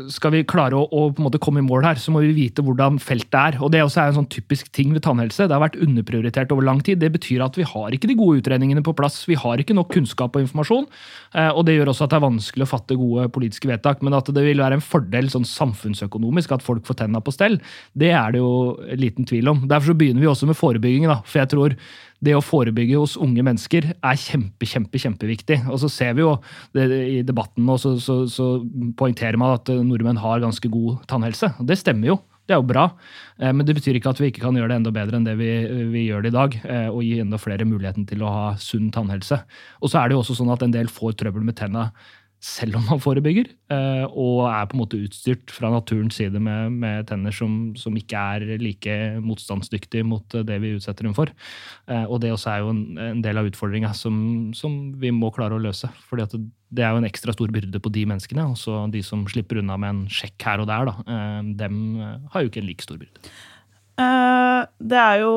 skal 0.10 0.34
vi 0.34 0.42
klare 0.50 0.80
å, 0.80 0.88
å, 0.90 1.04
på 1.14 1.22
en 1.22 1.28
måte 1.28 1.42
komme 1.44 1.62
i 1.62 1.68
mål 1.68 1.86
her, 1.92 2.02
så 2.02 2.16
må 2.16 2.24
vi 2.26 2.34
vite 2.34 2.66
hvordan 2.66 2.98
feltet 2.98 3.38
er. 3.38 3.60
Og 3.62 3.70
det 3.76 3.84
også 3.86 4.02
er 4.02 4.10
en 4.10 4.24
sånn 4.24 4.32
typisk 4.34 4.74
ting 4.74 4.96
ved 4.98 5.06
tannhelse. 5.06 5.46
Det 5.46 5.54
har 5.54 5.62
vært 5.68 5.78
underprioritert 5.86 6.58
over 6.58 6.66
lang 6.66 6.82
tid. 6.82 7.04
Det 7.04 7.12
betyr 7.14 7.46
at 7.46 7.62
vi 7.62 7.68
har 7.76 7.94
ikke 7.94 8.10
de 8.10 8.18
gode 8.18 8.42
utredningene 8.42 8.82
på 8.82 8.96
plass. 8.98 9.22
Vi 9.30 9.38
har 9.38 9.62
ikke 9.62 9.78
nok 9.78 9.94
kunnskap 9.94 10.34
og 10.34 10.48
informasjon. 10.48 10.90
Og 11.52 11.62
det 11.68 11.78
gjør 11.78 11.92
også 11.94 12.06
at 12.08 12.12
det 12.12 12.18
er 12.18 12.26
vanskelig 12.26 12.66
å 12.66 12.70
fatte 12.70 12.98
gode 13.00 13.30
politiske 13.34 13.70
vedtak. 13.70 14.02
Men 14.02 14.18
at 14.18 14.34
det 14.34 14.44
vil 14.44 14.64
være 14.64 14.80
en 14.80 14.84
fordel 14.84 15.30
sånn 15.32 15.46
samfunn 15.48 15.91
samfunnsøkonomisk 15.92 16.52
at 16.56 16.64
folk 16.64 16.86
får 16.88 17.02
tenna 17.04 17.22
på 17.22 17.34
stell, 17.34 17.60
det 17.98 18.12
er 18.12 18.32
det 18.34 18.42
jo 18.42 18.78
liten 18.98 19.26
tvil 19.26 19.48
om. 19.52 19.68
Derfor 19.68 19.92
så 19.92 19.98
begynner 19.98 20.22
vi 20.22 20.28
også 20.28 20.48
med 20.48 20.58
forebygging. 20.58 21.08
da, 21.08 21.22
For 21.26 21.40
jeg 21.40 21.50
tror 21.50 21.76
det 22.22 22.36
å 22.36 22.42
forebygge 22.42 22.98
hos 23.00 23.18
unge 23.18 23.42
mennesker 23.44 23.94
er 23.94 24.16
kjempe, 24.16 24.66
kjempe, 24.66 24.98
kjempeviktig. 24.98 25.62
Og 25.70 25.80
så 25.82 25.90
ser 25.90 26.14
vi 26.14 26.22
jo 26.22 26.36
det, 26.74 26.90
i 26.92 27.22
debatten 27.24 27.66
nå, 27.66 27.78
så, 27.82 27.98
så, 28.00 28.26
så 28.30 28.62
poengterer 28.98 29.38
man 29.38 29.58
at 29.58 29.68
nordmenn 29.70 30.22
har 30.22 30.42
ganske 30.44 30.70
god 30.70 31.02
tannhelse. 31.10 31.54
Det 31.66 31.80
stemmer 31.80 32.14
jo. 32.14 32.20
Det 32.50 32.56
er 32.56 32.60
jo 32.60 32.66
bra, 32.68 32.88
eh, 33.40 33.52
men 33.54 33.64
det 33.64 33.76
betyr 33.78 33.96
ikke 33.96 34.12
at 34.12 34.20
vi 34.20 34.28
ikke 34.32 34.42
kan 34.44 34.56
gjøre 34.58 34.74
det 34.74 34.78
enda 34.82 34.92
bedre 34.92 35.16
enn 35.16 35.28
det 35.28 35.36
vi, 35.40 35.50
vi 35.94 36.08
gjør 36.10 36.26
det 36.26 36.32
i 36.32 36.36
dag. 36.36 36.56
eh, 36.66 36.88
Og 36.90 37.04
gi 37.06 37.20
enda 37.22 37.38
flere 37.40 37.68
muligheten 37.70 38.08
til 38.10 38.26
å 38.26 38.32
ha 38.34 38.48
sunn 38.60 38.90
tannhelse. 38.92 39.38
Og 39.80 39.94
så 39.94 40.02
er 40.02 40.10
det 40.10 40.18
jo 40.18 40.24
også 40.24 40.36
sånn 40.42 40.52
at 40.52 40.66
en 40.66 40.74
del 40.74 40.90
får 40.92 41.16
trøbbel 41.22 41.46
med 41.48 41.56
tenna 41.62 41.92
selv 42.42 42.80
om 42.80 42.88
man 42.90 43.02
forebygger, 43.02 43.52
eh, 43.70 44.04
og 44.10 44.48
er 44.50 44.66
på 44.66 44.74
en 44.74 44.82
måte 44.82 44.98
utstyrt 44.98 45.52
fra 45.54 45.70
naturens 45.70 46.18
side 46.18 46.40
med, 46.42 46.74
med 46.82 47.06
tenner 47.12 47.36
som, 47.36 47.76
som, 47.78 47.94
ikke 47.98 48.18
er 48.18 48.62
like 48.62 48.96
motstandsdyktige 49.22 50.08
mot 50.10 50.26
det 50.50 50.58
vi 50.64 50.74
utsetter 50.74 51.06
dem 51.06 51.14
for. 51.18 51.30
Eh, 51.86 52.08
og 52.08 52.24
det 52.24 52.34
også 52.34 52.50
er 52.56 52.64
jo 52.64 52.74
en, 52.74 52.82
en 52.98 53.22
del 53.22 53.38
av 53.38 53.52
utfordringa 53.52 53.94
som, 53.98 54.16
som, 54.58 54.80
vi 54.98 55.14
må 55.14 55.30
klare 55.36 55.60
å 55.60 55.62
løse. 55.62 55.92
fordi 56.10 56.26
at 56.26 56.36
det 56.72 56.88
er 56.88 56.96
jo 56.96 57.04
en 57.04 57.10
ekstra 57.12 57.36
stor 57.36 57.54
byrde 57.54 57.84
på 57.84 57.94
de 57.94 58.08
menneskene. 58.10 58.48
Også 58.56 58.88
de 58.90 59.04
som 59.06 59.28
slipper 59.30 59.62
unna 59.62 59.78
med 59.78 59.94
en 59.94 60.04
sjekk 60.10 60.50
her 60.50 60.66
og 60.66 60.72
der, 60.72 60.90
da, 60.90 60.98
eh, 61.06 61.40
dem 61.62 61.80
har 62.34 62.42
jo 62.42 62.50
ikke 62.50 62.66
en 62.66 62.70
like 62.72 62.90
stor 62.90 62.98
byrde. 62.98 63.32
Eh, 64.02 64.60
det 64.92 65.00
er 65.00 65.22
jo 65.24 65.34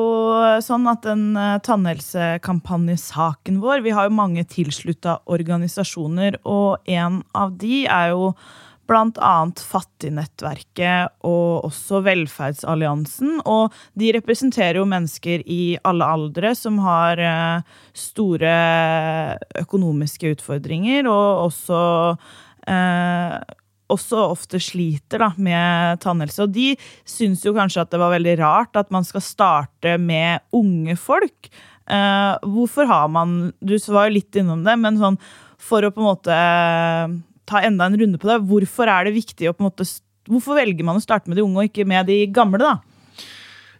sånn 0.63 0.87
at 0.89 1.05
den 1.05 1.35
eh, 1.37 1.57
tannhelsekampanjesaken 1.65 3.59
vår 3.63 3.83
Vi 3.85 3.93
har 3.95 4.09
jo 4.09 4.19
mange 4.19 4.45
tilslutta 4.49 5.19
organisasjoner, 5.25 6.39
og 6.43 6.85
en 6.89 7.21
av 7.37 7.57
de 7.61 7.85
er 7.85 8.13
jo 8.13 8.33
annet 8.85 9.59
Fattignettverket 9.65 11.25
og 11.25 11.65
også 11.65 12.03
Velferdsalliansen. 12.05 13.39
Og 13.49 13.73
de 13.97 14.11
representerer 14.13 14.77
jo 14.77 14.85
mennesker 14.85 15.41
i 15.41 15.77
alle 15.83 16.05
aldre 16.05 16.53
som 16.55 16.77
har 16.85 17.17
eh, 17.17 17.65
store 17.97 18.55
økonomiske 19.63 20.35
utfordringer, 20.35 21.09
og 21.09 21.47
også 21.49 21.81
eh, 22.69 23.39
også 23.91 24.21
ofte 24.31 24.59
sliter 24.63 25.21
da, 25.21 25.29
med 25.37 26.01
tannhelse. 26.03 26.45
Og 26.45 26.53
de 26.55 26.73
syns 27.07 27.45
jo 27.45 27.53
kanskje 27.55 27.83
at 27.83 27.93
det 27.93 28.01
var 28.01 28.13
veldig 28.15 28.35
rart 28.41 28.79
at 28.79 28.91
man 28.93 29.05
skal 29.07 29.23
starte 29.23 29.95
med 30.01 30.45
unge 30.55 30.97
folk. 30.99 31.51
Uh, 31.85 32.33
hvorfor 32.41 32.87
har 32.89 33.11
man 33.13 33.53
Du 33.61 33.75
var 33.93 34.07
jo 34.07 34.15
litt 34.15 34.33
innom 34.41 34.63
det, 34.65 34.73
men 34.81 34.97
sånn, 34.97 35.19
for 35.61 35.85
å 35.85 35.91
på 35.93 36.01
en 36.01 36.07
måte 36.07 36.33
uh, 36.33 37.13
ta 37.45 37.61
enda 37.61 37.85
en 37.85 37.97
runde 38.01 38.17
på 38.17 38.29
det, 38.31 38.39
hvorfor 38.49 38.89
er 38.89 39.05
det 39.05 39.13
viktig 39.19 39.51
å 39.51 39.53
på 39.53 39.63
en 39.63 39.69
måte 39.69 39.87
Hvorfor 40.25 40.57
velger 40.57 40.81
man 40.81 40.97
å 40.97 41.03
starte 41.03 41.29
med 41.29 41.37
de 41.37 41.43
unge 41.45 41.61
og 41.61 41.67
ikke 41.67 41.83
med 41.85 42.07
de 42.09 42.15
gamle, 42.33 42.57
da? 42.57 43.27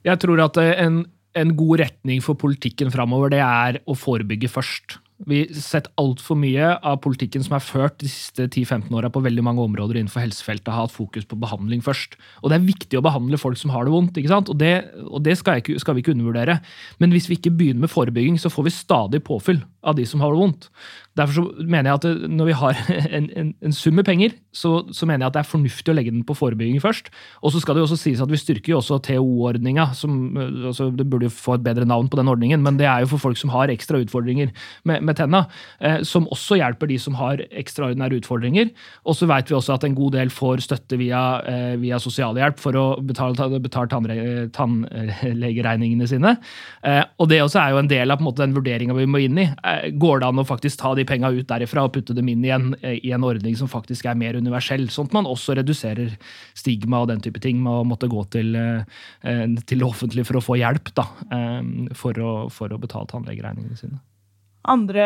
Jeg 0.05 0.19
tror 0.21 0.43
at 0.43 0.59
en, 0.61 0.99
en 1.33 1.53
god 1.57 1.81
retning 1.81 2.19
for 2.21 2.37
politikken 2.37 2.91
framover, 2.93 3.33
det 3.33 3.39
er 3.41 3.79
å 3.89 3.95
forebygge 3.97 4.51
først. 4.53 4.99
Vi 5.23 5.37
har 5.45 5.59
sett 5.63 5.85
altfor 5.95 6.35
mye 6.35 6.73
av 6.83 6.97
politikken 6.99 7.43
som 7.45 7.53
er 7.55 7.63
ført 7.63 8.01
de 8.01 8.09
siste 8.11 8.49
10-15 8.49 8.89
åra 8.99 9.07
på 9.07 9.21
veldig 9.23 9.45
mange 9.47 9.63
områder 9.63 10.01
innenfor 10.01 10.25
helsefeltet, 10.25 10.73
har 10.73 10.89
hatt 10.89 10.95
fokus 10.95 11.23
på 11.29 11.37
behandling 11.39 11.79
først. 11.85 12.17
Og 12.43 12.51
det 12.51 12.57
er 12.57 12.65
viktig 12.67 12.99
å 12.99 13.03
behandle 13.05 13.39
folk 13.39 13.55
som 13.61 13.71
har 13.71 13.87
det 13.87 13.93
vondt, 13.95 14.19
ikke 14.19 14.33
sant? 14.33 14.51
og 14.51 14.59
det, 14.59 14.73
og 15.07 15.23
det 15.23 15.37
skal, 15.39 15.61
ikke, 15.63 15.77
skal, 15.79 15.95
vi 15.95 16.03
ikke 16.03 16.17
undervurdere. 16.17 16.57
Men 16.99 17.15
hvis 17.15 17.29
vi 17.31 17.39
ikke 17.39 17.55
begynner 17.55 17.85
med 17.85 17.93
forebygging, 17.93 18.35
så 18.41 18.51
får 18.51 18.67
vi 18.67 18.75
stadig 18.75 19.23
påfyll 19.23 19.63
av 19.85 19.95
de 19.95 20.03
som 20.09 20.19
har 20.19 20.35
det 20.35 20.41
vondt. 20.41 20.69
Derfor 21.15 21.47
mener 21.63 21.93
jeg 21.93 21.99
at 22.01 22.27
når 22.27 22.49
vi 22.49 22.55
har 22.59 22.79
en, 23.17 23.29
en, 23.39 23.51
en 23.63 23.75
sum 23.75 23.95
med 23.95 24.07
penger, 24.07 24.35
så, 24.51 24.81
så, 24.91 25.07
mener 25.07 25.23
jeg 25.23 25.31
at 25.31 25.37
det 25.37 25.43
er 25.45 25.51
fornuftig 25.53 25.93
å 25.93 25.95
legge 25.95 26.11
den 26.11 26.25
på 26.27 26.35
forebygging 26.35 26.81
først. 26.83 27.07
Og 27.39 27.53
så 27.55 27.61
skal 27.63 27.77
det 27.77 27.83
jo 27.83 27.87
også 27.87 27.99
sies 28.01 28.23
at 28.23 28.31
vi 28.31 28.39
styrker 28.41 28.73
jo 28.73 28.81
også 28.81 28.99
TO-ordninga. 29.05 29.87
altså 29.93 30.89
Det 30.91 31.07
burde 31.07 31.29
jo 31.29 31.35
få 31.37 31.55
et 31.55 31.65
bedre 31.65 31.87
navn 31.87 32.09
på 32.11 32.19
den 32.19 32.31
ordningen, 32.31 32.63
men 32.65 32.79
det 32.81 32.89
er 32.91 33.05
jo 33.05 33.13
for 33.13 33.29
folk 33.29 33.39
som 33.39 33.53
har 33.55 33.71
ekstra 33.71 34.01
utfordringer 34.03 34.51
med, 34.83 35.04
med 35.05 35.17
tenna. 35.19 35.45
Eh, 35.79 36.01
som 36.07 36.27
også 36.31 36.57
hjelper 36.59 36.89
de 36.89 36.97
som 37.01 37.15
har 37.19 37.41
ekstraordinære 37.45 38.19
utfordringer. 38.21 38.71
Og 39.05 39.17
så 39.17 39.27
vet 39.29 39.49
vi 39.49 39.57
også 39.57 39.75
at 39.75 39.85
en 39.87 39.97
god 39.97 40.15
del 40.17 40.31
får 40.33 40.63
støtte 40.65 40.99
via, 40.99 41.21
eh, 41.45 41.75
via 41.81 41.99
sosialhjelp 42.01 42.59
for 42.61 42.77
å 42.79 42.85
betale, 43.05 43.59
betale 43.63 43.89
tannlegeregningene 44.55 46.07
sine. 46.09 46.35
Eh, 46.83 47.03
og 47.19 47.29
det 47.29 47.41
også 47.43 47.61
er 47.61 47.73
jo 47.73 47.81
en 47.83 47.91
del 47.91 48.11
av 48.11 48.23
måte, 48.23 48.43
den 48.45 48.55
vurderinga 48.55 48.95
vi 48.97 49.07
må 49.09 49.21
inn 49.23 49.37
i. 49.39 49.47
Går 49.95 50.19
det 50.21 50.27
an 50.27 50.41
å 50.41 50.47
faktisk 50.47 50.81
ta 50.81 50.93
de 50.95 51.05
penga 51.07 51.31
ut 51.31 51.47
derifra 51.47 51.85
og 51.85 51.93
putte 51.95 52.15
dem 52.15 52.27
inn 52.29 52.43
i 52.45 52.53
en, 52.53 52.73
i 52.83 53.13
en 53.15 53.23
ordning 53.23 53.55
som 53.55 53.69
faktisk 53.71 54.05
er 54.05 54.17
mer 54.19 54.35
universell, 54.35 54.89
sånn 54.89 55.09
at 55.09 55.15
man 55.15 55.29
også 55.29 55.55
reduserer 55.55 56.17
stigma 56.57 57.01
og 57.01 57.09
den 57.09 57.23
type 57.23 57.39
ting 57.43 57.61
med 57.63 57.71
å 57.71 57.85
måtte 57.87 58.09
gå 58.11 58.23
til, 58.35 58.57
til 59.21 59.79
det 59.79 59.87
offentlige 59.87 60.27
for 60.27 60.39
å 60.39 60.43
få 60.43 60.59
hjelp 60.59 60.91
da, 60.97 61.07
for 61.95 62.19
å, 62.19 62.33
for 62.53 62.73
å 62.73 62.81
betale 62.81 63.09
tannlegeregningene 63.11 63.79
sine. 63.79 64.01
Andre 64.65 65.05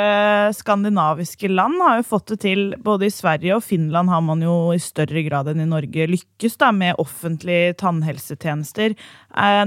skandinaviske 0.56 1.50
land 1.51 1.82
har 1.84 2.00
jo 2.00 2.08
fått 2.08 2.32
det 2.32 2.38
til. 2.46 2.62
Både 2.80 3.10
i 3.10 3.13
Sverige 3.13 3.58
og 3.58 3.66
Finland 3.66 4.12
har 4.12 4.22
man 4.24 4.44
jo 4.44 4.72
i 4.72 4.80
større 4.80 5.24
grad 5.25 5.50
enn 5.51 5.63
i 5.66 5.68
Norge 5.68 6.08
lykkes 6.08 6.56
da, 6.62 6.72
med 6.75 7.00
offentlige 7.01 7.75
tannhelsetjenester. 7.82 8.96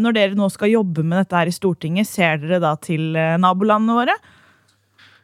Når 0.00 0.16
dere 0.16 0.38
nå 0.38 0.48
skal 0.52 0.72
jobbe 0.72 1.04
med 1.04 1.20
dette 1.22 1.36
her 1.36 1.50
i 1.50 1.56
Stortinget, 1.56 2.08
ser 2.08 2.40
dere 2.40 2.62
da 2.64 2.72
til 2.80 3.12
nabolandene 3.12 3.98
våre? 4.00 4.16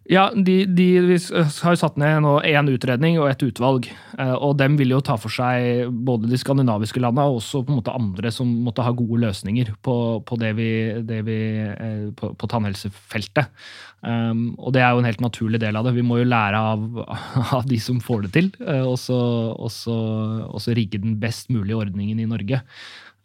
Ja, 0.09 0.31
de, 0.33 0.63
de, 0.65 0.87
Vi 1.05 1.17
har 1.37 1.75
satt 1.77 1.99
ned 2.01 2.23
nå 2.25 2.39
én 2.49 2.71
utredning 2.73 3.19
og 3.21 3.29
et 3.29 3.43
utvalg. 3.45 3.91
Eh, 4.17 4.33
og 4.33 4.55
dem 4.57 4.79
vil 4.81 4.95
jo 4.95 5.03
ta 5.05 5.19
for 5.21 5.33
seg 5.33 5.93
både 5.93 6.31
de 6.31 6.39
skandinaviske 6.41 7.03
landene 7.05 7.27
og 7.29 7.43
også 7.43 7.61
på 7.61 7.75
en 7.75 7.81
måte 7.83 7.93
andre 7.93 8.33
som 8.33 8.49
måtte 8.65 8.87
ha 8.87 8.95
gode 8.97 9.21
løsninger 9.27 9.75
på, 9.85 9.99
på 10.25 10.41
det 10.41 10.55
vi, 10.57 10.71
det 11.05 11.21
vi 11.29 11.39
eh, 11.61 12.09
på, 12.17 12.33
på, 12.41 12.49
tannhelsefeltet. 12.49 13.53
Um, 14.01 14.55
og 14.57 14.73
det 14.73 14.81
er 14.81 14.95
jo 14.95 15.03
en 15.03 15.11
helt 15.11 15.21
naturlig 15.21 15.61
del 15.61 15.77
av 15.77 15.85
det. 15.85 15.97
Vi 15.99 16.07
må 16.07 16.23
jo 16.23 16.31
lære 16.31 16.65
av, 16.73 16.89
av 17.61 17.69
de 17.69 17.81
som 17.83 18.01
får 18.01 18.29
det 18.29 18.35
til, 18.39 18.53
eh, 18.65 18.85
og 18.89 18.97
så 19.05 20.79
rigge 20.79 21.05
den 21.05 21.19
best 21.21 21.53
mulige 21.53 21.85
ordningen 21.85 22.23
i 22.23 22.31
Norge. 22.31 22.63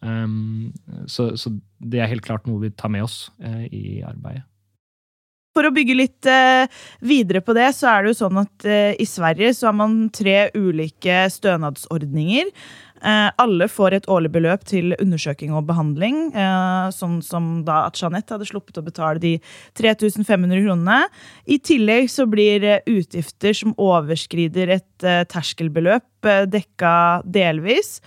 Um, 0.04 0.74
så, 1.08 1.32
så, 1.40 1.56
det 1.80 2.04
er 2.04 2.12
helt 2.12 2.28
klart 2.28 2.44
noe 2.50 2.66
vi 2.66 2.76
tar 2.76 2.92
med 2.92 3.08
oss 3.08 3.30
uh, 3.40 3.64
i 3.72 4.02
arbeidet. 4.04 4.50
For 5.54 5.70
å 5.70 5.74
bygge 5.74 5.98
litt 5.98 6.30
eh, 6.30 6.66
videre 7.06 7.44
på 7.46 7.54
det, 7.54 7.70
så 7.78 7.92
er 7.92 8.04
det 8.04 8.14
jo 8.14 8.22
sånn 8.24 8.40
at 8.42 8.66
eh, 8.66 8.96
i 8.98 9.06
Sverige 9.06 9.54
så 9.54 9.70
har 9.70 9.78
man 9.78 10.08
tre 10.14 10.48
ulike 10.58 11.28
stønadsordninger. 11.30 12.50
Eh, 13.04 13.30
alle 13.44 13.68
får 13.68 13.98
et 13.98 14.10
årlig 14.10 14.32
beløp 14.34 14.64
til 14.66 14.96
undersøking 14.96 15.54
og 15.54 15.68
behandling. 15.70 16.32
Eh, 16.34 16.88
sånn 16.96 17.20
som 17.26 17.54
da 17.68 17.84
at 17.92 18.02
Jeanette 18.02 18.34
hadde 18.34 18.48
sluppet 18.50 18.80
å 18.82 18.86
betale 18.86 19.22
de 19.22 19.36
3500 19.78 20.64
kronene. 20.64 21.04
I 21.46 21.60
tillegg 21.62 22.10
så 22.10 22.26
blir 22.32 22.66
eh, 22.66 22.82
utgifter 22.90 23.54
som 23.60 23.78
overskrider 23.78 24.78
et 24.80 25.06
eh, 25.06 25.22
terskelbeløp, 25.30 26.10
dekka 26.50 26.96
delvis. 27.28 28.00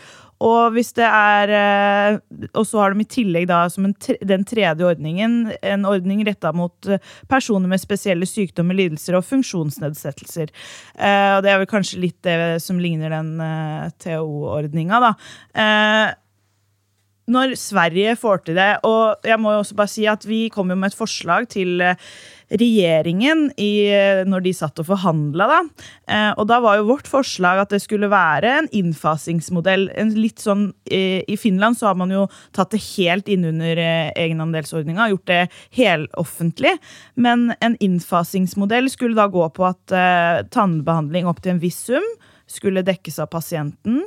Og 0.45 0.75
hvis 0.75 0.93
det 0.97 1.07
er 1.07 1.52
eh, 1.57 2.19
Og 2.57 2.66
så 2.69 2.83
har 2.83 2.93
de 2.93 3.05
i 3.05 3.09
tillegg 3.09 3.49
da 3.49 3.62
som 3.73 3.88
tre, 3.95 4.19
den 4.21 4.45
tredje 4.49 4.85
ordningen 4.85 5.52
en 5.62 5.88
ordning 5.88 6.23
retta 6.26 6.52
mot 6.57 6.90
eh, 6.90 7.00
personer 7.31 7.71
med 7.71 7.81
spesielle 7.81 8.28
sykdommer, 8.28 8.76
lidelser 8.76 9.16
og 9.16 9.25
funksjonsnedsettelser. 9.28 10.52
Eh, 10.99 11.33
og 11.37 11.43
det 11.47 11.52
er 11.52 11.62
vel 11.62 11.71
kanskje 11.71 12.02
litt 12.05 12.19
det 12.26 12.61
som 12.64 12.81
ligner 12.83 13.12
den 13.12 13.35
TO-ordninga, 14.02 15.02
da 15.02 15.12
når 17.26 17.57
Sverige 17.59 18.12
får 18.14 18.45
til 18.47 18.55
det 18.55 18.69
Og 18.87 19.26
jeg 19.26 19.40
må 19.43 19.50
jo 19.50 19.62
også 19.64 19.75
bare 19.75 19.90
si 19.90 20.05
at 20.07 20.23
vi 20.28 20.45
kom 20.55 20.71
jo 20.71 20.76
med 20.78 20.93
et 20.93 20.99
forslag 20.99 21.49
til 21.50 21.83
regjeringen 22.50 23.48
i, 23.58 23.88
når 24.28 24.44
de 24.44 24.52
satt 24.54 24.78
og 24.82 24.88
forhandla. 24.90 25.48
Da. 25.50 25.58
Eh, 26.10 26.30
og 26.38 26.46
da 26.50 26.60
var 26.62 26.78
jo 26.78 26.88
vårt 26.90 27.08
forslag 27.10 27.62
at 27.62 27.74
det 27.74 27.82
skulle 27.82 28.10
være 28.12 28.52
en 28.60 28.70
innfasingsmodell. 28.76 29.88
En 29.98 30.12
litt 30.14 30.42
sånn, 30.42 30.68
eh, 30.90 31.24
I 31.26 31.36
Finland 31.40 31.78
så 31.78 31.90
har 31.90 31.98
man 31.98 32.14
jo 32.14 32.26
tatt 32.56 32.74
det 32.74 32.82
helt 32.96 33.28
innunder 33.32 33.80
eh, 33.82 34.12
egenandelsordninga, 34.14 35.10
gjort 35.10 35.26
det 35.32 35.42
heloffentlig. 35.76 36.76
Men 37.14 37.52
en 37.60 37.76
innfasingsmodell 37.82 38.90
skulle 38.92 39.18
da 39.18 39.28
gå 39.32 39.48
på 39.50 39.66
at 39.66 39.96
eh, 39.96 40.44
tannbehandling 40.54 41.26
opp 41.26 41.42
til 41.42 41.56
en 41.56 41.62
viss 41.62 41.82
sum 41.88 42.04
skulle 42.46 42.86
dekkes 42.86 43.18
av 43.22 43.32
pasienten. 43.32 44.04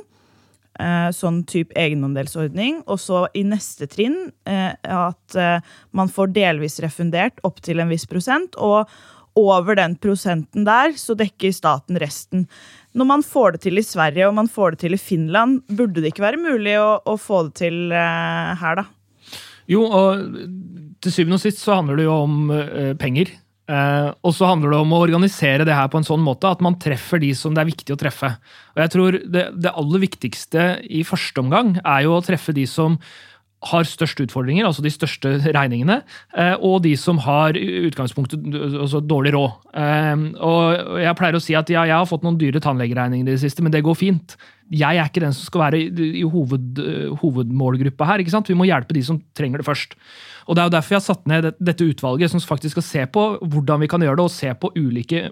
Eh, 0.80 1.08
sånn 1.12 1.42
type 1.48 1.74
egenandelsordning. 1.78 2.80
Og 2.88 3.00
så 3.02 3.24
i 3.36 3.44
neste 3.44 3.88
trinn 3.90 4.30
eh, 4.48 4.72
at 4.80 5.36
eh, 5.36 5.72
man 5.96 6.10
får 6.12 6.32
delvis 6.36 6.80
refundert 6.84 7.40
opp 7.46 7.60
til 7.64 7.82
en 7.82 7.90
viss 7.92 8.06
prosent. 8.08 8.56
Og 8.56 8.88
over 9.38 9.76
den 9.78 9.96
prosenten 10.00 10.64
der 10.66 10.94
så 10.98 11.16
dekker 11.18 11.52
staten 11.54 11.98
resten. 12.00 12.46
Når 12.96 13.10
man 13.10 13.26
får 13.26 13.56
det 13.56 13.64
til 13.66 13.82
i 13.82 13.86
Sverige 13.86 14.30
og 14.30 14.38
man 14.38 14.48
får 14.50 14.74
det 14.74 14.82
til 14.86 14.96
i 14.96 15.02
Finland, 15.02 15.60
burde 15.68 16.00
det 16.00 16.14
ikke 16.14 16.26
være 16.26 16.40
mulig 16.40 16.74
å, 16.80 16.96
å 17.04 17.14
få 17.20 17.44
det 17.48 17.54
til 17.60 17.92
her, 17.94 18.80
da? 18.80 18.86
Jo, 19.70 19.84
og 19.86 20.98
til 20.98 21.14
syvende 21.14 21.38
og 21.38 21.44
sist 21.44 21.62
så 21.62 21.78
handler 21.78 22.00
det 22.00 22.08
jo 22.08 22.16
om 22.24 22.50
penger. 22.98 23.30
Eh, 23.70 24.10
og 24.26 24.34
så 24.34 24.50
handler 24.50 24.74
det 24.74 24.82
om 24.82 24.94
å 24.96 25.02
organisere 25.04 25.66
det 25.68 25.76
her 25.76 25.90
på 25.92 26.00
en 26.00 26.06
sånn 26.06 26.22
måte 26.24 26.50
at 26.50 26.62
man 26.64 26.78
treffer 26.82 27.22
de 27.22 27.30
som 27.38 27.54
det 27.54 27.62
er 27.62 27.70
viktig 27.70 27.94
å 27.94 28.00
treffe. 28.00 28.32
Og 28.74 28.84
jeg 28.84 28.94
tror 28.96 29.18
det, 29.22 29.48
det 29.62 29.74
aller 29.82 30.06
viktigste 30.06 30.70
i 30.90 31.04
første 31.06 31.44
omgang 31.44 31.76
er 31.84 32.06
jo 32.06 32.16
å 32.16 32.24
treffe 32.24 32.56
de 32.56 32.66
som 32.70 32.98
har 33.68 33.84
størst 33.84 34.22
utfordringer, 34.24 34.64
altså 34.64 34.80
de 34.80 34.92
største 34.92 35.34
regningene, 35.52 35.98
uh, 36.32 36.54
og 36.64 36.78
de 36.86 36.94
som 36.96 37.18
har 37.20 37.58
i 37.60 37.82
utgangspunktet 37.90 38.40
altså 38.56 39.02
dårlig 39.04 39.34
råd. 39.34 39.58
Uh, 39.74 40.22
og 40.48 40.96
Jeg 41.02 41.18
pleier 41.18 41.36
å 41.36 41.42
si 41.44 41.56
at 41.58 41.68
ja, 41.68 41.82
jeg 41.84 41.92
har 41.92 42.08
fått 42.08 42.24
noen 42.24 42.38
dyre 42.40 42.62
tannlegeregninger 42.64 43.28
i 43.28 43.34
det 43.34 43.42
siste, 43.42 43.60
men 43.60 43.74
det 43.74 43.84
går 43.84 43.98
fint. 44.00 44.38
Jeg 44.72 44.96
er 44.96 45.04
ikke 45.04 45.26
den 45.26 45.36
som 45.36 45.44
skal 45.44 45.66
være 45.66 45.82
i 45.82 46.24
hoved, 46.24 46.80
hovedmålgruppa 47.20 48.08
her. 48.08 48.24
ikke 48.24 48.32
sant? 48.32 48.48
Vi 48.48 48.56
må 48.56 48.68
hjelpe 48.70 48.96
de 48.96 49.04
som 49.04 49.20
trenger 49.36 49.60
det 49.60 49.68
først. 49.68 49.98
Og 50.50 50.56
Det 50.56 50.62
er 50.62 50.66
jo 50.66 50.74
derfor 50.74 50.96
jeg 50.96 50.98
har 50.98 51.04
satt 51.06 51.28
ned 51.30 51.46
dette 51.62 51.86
utvalget, 51.86 52.32
som 52.32 52.42
faktisk 52.42 52.74
skal 52.74 52.82
se 52.82 53.02
på 53.14 53.22
hvordan 53.38 53.84
vi 53.84 53.88
kan 53.90 54.02
gjøre 54.02 54.18
det, 54.18 54.24
og 54.26 54.34
se 54.34 54.50
på 54.58 54.72
ulike 54.74 55.28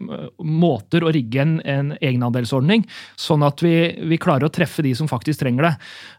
måter 0.47 1.03
å 1.03 1.11
rigge 1.15 1.43
en, 1.43 1.57
en 1.67 1.91
egenandelsordning, 1.99 2.85
sånn 3.19 3.43
at 3.43 3.59
vi, 3.65 3.73
vi, 4.07 4.19
klarer 4.23 4.47
å 4.47 4.53
treffe 4.55 4.85
de 4.87 4.93
som 4.95 5.11
faktisk 5.11 5.43
trenger 5.43 5.67
det. 5.67 5.73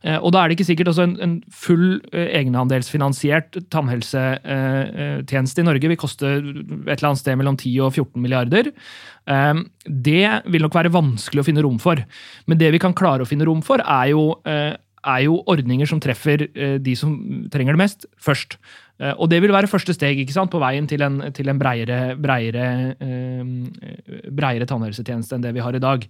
Eh, 0.03 0.17
og 0.19 0.33
Da 0.35 0.41
er 0.41 0.51
det 0.51 0.57
ikke 0.57 0.67
sikkert 0.67 0.91
også 0.91 1.05
en, 1.07 1.15
en 1.23 1.37
full 1.47 1.87
egenandelsfinansiert 2.11 3.61
tannhelsetjeneste 3.71 5.63
i 5.63 5.67
Norge 5.69 5.93
vil 5.93 5.99
koste 5.99 6.33
et 6.35 6.97
eller 6.97 7.09
annet 7.13 7.23
sted 7.23 7.39
mellom 7.39 7.55
10 7.55 7.79
og 7.87 7.95
14 7.95 8.19
milliarder. 8.19 8.71
Det 9.85 10.27
vil 10.49 10.63
nok 10.65 10.75
være 10.75 10.91
vanskelig 10.91 11.43
å 11.43 11.47
finne 11.47 11.63
rom 11.63 11.79
for. 11.81 12.01
Men 12.49 12.59
det 12.59 12.71
vi 12.75 12.81
kan 12.81 12.95
klare 12.97 13.23
å 13.23 13.29
finne 13.29 13.47
rom 13.47 13.63
for, 13.65 13.83
er 13.83 14.11
jo 14.11 14.33
er 15.07 15.23
jo 15.23 15.39
ordninger 15.47 15.87
som 15.87 16.01
treffer 16.03 16.47
de 16.83 16.95
som 16.99 17.13
trenger 17.51 17.75
det 17.75 17.83
mest, 17.83 18.07
først. 18.19 18.57
Eh, 18.99 19.15
og 19.15 19.29
det 19.31 19.39
vil 19.43 19.53
være 19.55 19.71
første 19.71 19.95
steg 19.95 20.19
ikke 20.19 20.35
sant, 20.35 20.51
på 20.51 20.61
veien 20.61 20.87
til 20.89 21.03
en, 21.05 21.21
til 21.35 21.51
en 21.51 21.59
breiere, 21.61 22.15
breiere, 22.19 22.67
eh, 22.99 24.21
breiere 24.35 24.67
tannhelsetjeneste 24.69 25.37
enn 25.37 25.47
det 25.47 25.55
vi 25.55 25.63
har 25.63 25.75
i 25.75 25.83
dag. 25.83 26.05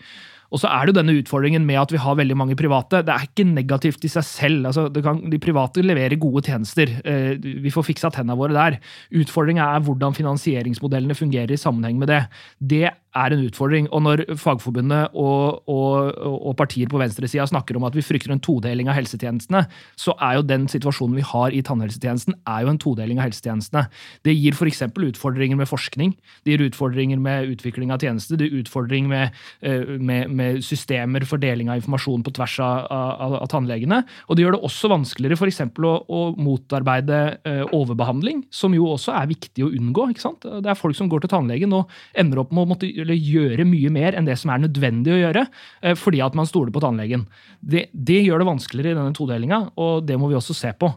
Og 0.49 0.61
så 0.61 0.69
er 0.71 0.85
det 0.85 0.93
jo 0.93 0.99
denne 0.99 1.17
utfordringen 1.19 1.65
med 1.67 1.79
at 1.81 1.93
vi 1.93 2.01
har 2.01 2.17
veldig 2.17 2.37
mange 2.37 2.57
private. 2.59 3.03
Det 3.05 3.13
er 3.13 3.27
ikke 3.27 3.47
negativt 3.47 4.05
i 4.05 4.11
seg 4.11 4.25
selv. 4.25 4.69
Altså, 4.69 4.87
kan, 5.05 5.21
de 5.29 5.41
private 5.41 5.83
leverer 5.85 6.19
gode 6.21 6.45
tjenester. 6.47 6.95
Eh, 7.03 7.35
vi 7.37 7.73
får 7.73 7.89
fiksa 7.91 8.11
tennene 8.15 8.37
våre 8.39 8.57
der. 8.57 8.79
Utfordringa 9.21 9.67
er 9.75 9.85
hvordan 9.85 10.17
finansieringsmodellene 10.17 11.17
fungerer 11.17 11.53
i 11.53 11.61
sammenheng 11.61 12.01
med 12.01 12.11
det. 12.13 12.23
Det 12.59 12.87
er 13.17 13.33
en 13.33 13.45
utfordring. 13.47 13.87
Og 13.93 14.03
når 14.05 14.23
Fagforbundet 14.39 15.15
og, 15.17 15.63
og, 15.69 16.13
og 16.19 16.55
partier 16.59 16.89
på 16.89 16.99
venstresida 17.01 17.47
snakker 17.49 17.77
om 17.77 17.87
at 17.87 17.97
vi 17.97 18.05
frykter 18.05 18.33
en 18.33 18.41
todeling 18.43 18.89
av 18.89 18.97
helsetjenestene, 18.99 19.63
så 19.99 20.13
er 20.25 20.37
jo 20.37 20.45
den 20.45 20.67
situasjonen 20.71 21.17
vi 21.17 21.25
har 21.25 21.55
i 21.55 21.63
tannhelsetjenesten, 21.65 22.37
er 22.49 22.65
jo 22.65 22.73
en 22.73 22.81
todeling 22.81 23.21
av 23.21 23.29
helsetjenestene. 23.29 23.87
Det 24.25 24.35
gir 24.35 24.57
f.eks. 24.57 24.83
utfordringer 24.93 25.59
med 25.59 25.69
forskning, 25.69 26.13
det 26.45 26.55
gir 26.55 26.65
utfordringer 26.69 27.21
med 27.21 27.55
utvikling 27.55 27.93
av 27.93 28.03
tjenester, 28.03 28.37
det 28.39 28.49
gir 28.49 28.63
utfordringer 28.63 29.09
med, 29.09 29.41
eh, 29.65 29.95
med, 29.97 30.29
med, 30.39 30.61
systemer 30.65 31.25
for 31.27 31.41
deling 31.41 31.69
av 31.71 31.79
informasjon 31.79 32.23
på 32.25 32.33
tvers 32.37 32.57
av, 32.63 32.87
av, 32.89 33.35
av 33.43 33.49
tannlegene. 33.51 34.01
Og 34.27 34.37
det 34.37 34.45
gjør 34.45 34.57
det 34.57 34.61
også 34.69 34.91
vanskeligere 34.91 35.37
f.eks. 35.39 35.61
Å, 35.89 35.93
å 36.09 36.21
motarbeide 36.39 37.19
eh, 37.47 37.63
overbehandling, 37.75 38.43
som 38.53 38.75
jo 38.75 38.89
også 38.93 39.15
er 39.19 39.29
viktig 39.31 39.65
å 39.65 39.71
unngå. 39.75 40.09
ikke 40.13 40.25
sant? 40.25 40.47
Det 40.47 40.71
er 40.71 40.79
folk 40.79 40.97
som 40.97 41.09
går 41.11 41.25
til 41.25 41.33
tannlegen 41.33 41.75
og 41.77 41.91
ender 42.17 42.43
opp 42.43 42.53
med 42.55 42.65
å 42.65 42.71
måtte 42.73 42.89
gjøre 42.89 43.67
mye 43.67 43.93
mer 43.93 44.17
enn 44.17 44.27
det 44.27 44.37
som 44.39 44.53
er 44.53 44.63
nødvendig 44.65 45.15
å 45.15 45.21
gjøre, 45.23 45.47
eh, 45.83 45.97
fordi 45.99 46.23
at 46.25 46.37
man 46.37 46.49
stoler 46.49 46.73
på 46.75 46.83
tannlegen. 46.83 47.27
Det, 47.59 47.87
det 47.93 48.21
gjør 48.23 48.43
det 48.43 48.51
vanskeligere 48.53 48.95
i 48.95 49.01
denne 49.01 49.17
todelinga, 49.17 49.65
og 49.79 50.07
det 50.07 50.19
må 50.19 50.31
vi 50.31 50.39
også 50.39 50.57
se 50.57 50.73
på. 50.79 50.93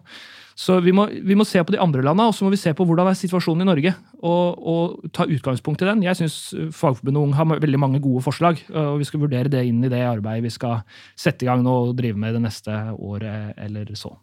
Så 0.58 0.78
vi 0.84 0.92
må, 0.94 1.06
vi 1.10 1.36
må, 1.38 1.46
se 1.48 1.62
på 1.64 1.74
de 1.74 1.80
andre 1.80 2.02
landene, 2.04 2.28
og 2.30 2.36
så 2.36 2.44
må 2.44 2.52
vi 2.52 2.60
se 2.60 2.74
på 2.76 2.84
hvordan 2.88 3.08
er 3.10 3.18
situasjonen 3.18 3.64
i 3.64 3.68
Norge. 3.68 3.94
Og, 4.20 4.58
og 4.72 5.12
ta 5.16 5.26
utgangspunkt 5.26 5.84
i 5.84 5.88
den. 5.88 6.04
Jeg 6.04 6.18
syns 6.18 6.36
Fagforbundet 6.76 7.22
Ung 7.22 7.32
har 7.38 7.48
veldig 7.52 7.80
mange 7.80 8.02
gode 8.04 8.24
forslag. 8.24 8.60
og 8.68 9.00
Vi 9.00 9.08
skal 9.08 9.24
vurdere 9.24 9.52
det 9.52 9.64
inn 9.68 9.80
i 9.84 9.92
det 9.92 10.02
arbeidet 10.06 10.46
vi 10.46 10.52
skal 10.52 10.82
sette 11.18 11.46
i 11.46 11.50
gang 11.50 11.64
nå 11.64 11.78
og 11.88 11.96
drive 11.98 12.20
med 12.20 12.36
det 12.36 12.44
neste 12.44 12.76
året 12.98 13.56
eller 13.60 13.90
så. 13.98 14.14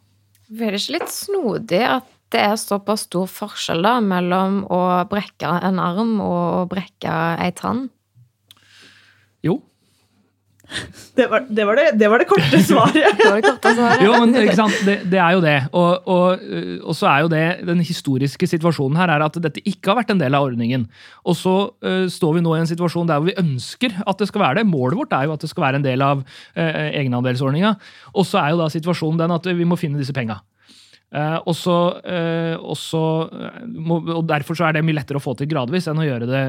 Det 0.49 0.71
ikke 0.73 0.95
litt 0.97 1.11
snodig 1.13 1.83
at 1.85 2.07
det 2.33 2.41
er 2.41 2.55
såpass 2.61 3.07
stor 3.07 3.29
forskjell 3.29 3.81
da, 3.85 3.97
mellom 4.01 4.63
å 4.69 4.81
brekke 5.09 5.49
en 5.65 5.81
arm 5.81 6.17
og 6.21 6.41
å 6.61 6.65
brekke 6.69 7.13
ei 7.41 7.49
tann? 7.57 7.87
Jo. 9.45 9.59
Det 11.17 11.25
var 11.31 11.45
det, 11.49 11.65
var 11.65 11.79
det, 11.79 11.85
det, 11.97 12.07
var 12.11 12.21
det 12.21 12.27
korte 12.29 12.59
svaret. 12.69 12.93
det 12.93 13.25
var 13.25 13.39
det 13.39 13.47
korte 13.47 13.71
svaret. 13.75 14.03
jo, 14.05 14.11
men 14.21 14.35
ikke 14.43 14.57
sant? 14.59 14.75
Det, 14.85 14.97
det 15.09 15.19
er 15.19 15.35
jo 15.35 15.41
det. 15.43 15.55
Og, 15.73 16.07
og, 16.07 16.43
og, 16.83 16.91
så 16.97 17.09
er 17.09 17.23
jo 17.25 17.31
det 17.33 17.45
den 17.67 17.81
historiske 17.85 18.49
situasjonen 18.51 18.99
her 18.99 19.13
er 19.15 19.25
at 19.25 19.39
dette 19.41 19.63
ikke 19.65 19.91
har 19.91 19.99
vært 20.01 20.13
en 20.13 20.21
del 20.21 20.37
av 20.37 20.45
ordningen. 20.51 20.85
Og 21.25 21.37
så 21.39 21.55
uh, 21.71 22.05
står 22.11 22.37
vi 22.37 22.45
nå 22.45 22.53
i 22.55 22.61
en 22.61 22.69
situasjon 22.69 23.09
der 23.09 23.25
vi 23.25 23.37
ønsker 23.41 23.97
at 24.05 24.21
det 24.21 24.29
skal 24.29 24.45
være 24.45 24.61
det. 24.61 24.69
Målet 24.69 24.99
vårt 25.01 25.17
er 25.17 25.25
jo 25.27 25.35
at 25.35 25.43
det 25.43 25.51
skal 25.51 25.65
være 25.65 25.81
en 25.81 25.87
del 25.87 26.05
av 26.05 26.21
uh, 26.21 26.61
egenandelsordninga. 26.61 27.73
Og 28.13 28.29
så 28.29 28.43
er 28.43 28.53
jo 28.53 28.61
da 28.61 28.69
situasjonen 28.73 29.25
den 29.25 29.35
at 29.39 29.49
vi 29.49 29.67
må 29.67 29.79
finne 29.79 30.01
disse 30.01 30.15
penga. 30.15 30.39
Uh, 31.09 31.39
og, 31.49 31.55
så, 31.57 31.75
uh, 32.05 32.55
også, 32.69 32.99
uh, 33.33 33.61
må, 33.65 33.97
og, 34.13 34.27
Derfor 34.29 34.53
så 34.53 34.67
er 34.67 34.77
det 34.77 34.83
mye 34.85 34.99
lettere 34.99 35.17
å 35.17 35.23
få 35.23 35.33
til 35.37 35.49
gradvis 35.49 35.87
enn 35.89 35.97
å 35.97 36.05
gjøre 36.05 36.27
det 36.29 36.41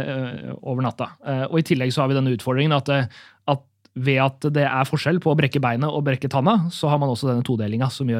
over 0.60 0.84
natta. 0.84 1.14
og 1.48 1.56
I 1.56 1.64
tillegg 1.64 1.94
så 1.94 2.02
har 2.02 2.10
vi 2.10 2.18
denne 2.18 2.34
utfordringen 2.36 2.76
at, 2.76 2.90
at, 3.48 3.64
ved 3.98 4.20
at 4.22 4.46
det 4.54 4.62
er 4.68 4.86
forskjell 4.86 5.18
på 5.22 5.32
å 5.32 5.38
brekke 5.38 5.60
beinet 5.62 5.90
og 5.90 6.04
brekke 6.06 6.30
tanna, 6.30 6.70
så 6.70 6.90
har 6.92 7.00
man 7.02 7.10
også 7.10 7.26
denne 7.30 7.44
todelinga 7.46 7.88
som, 7.90 8.10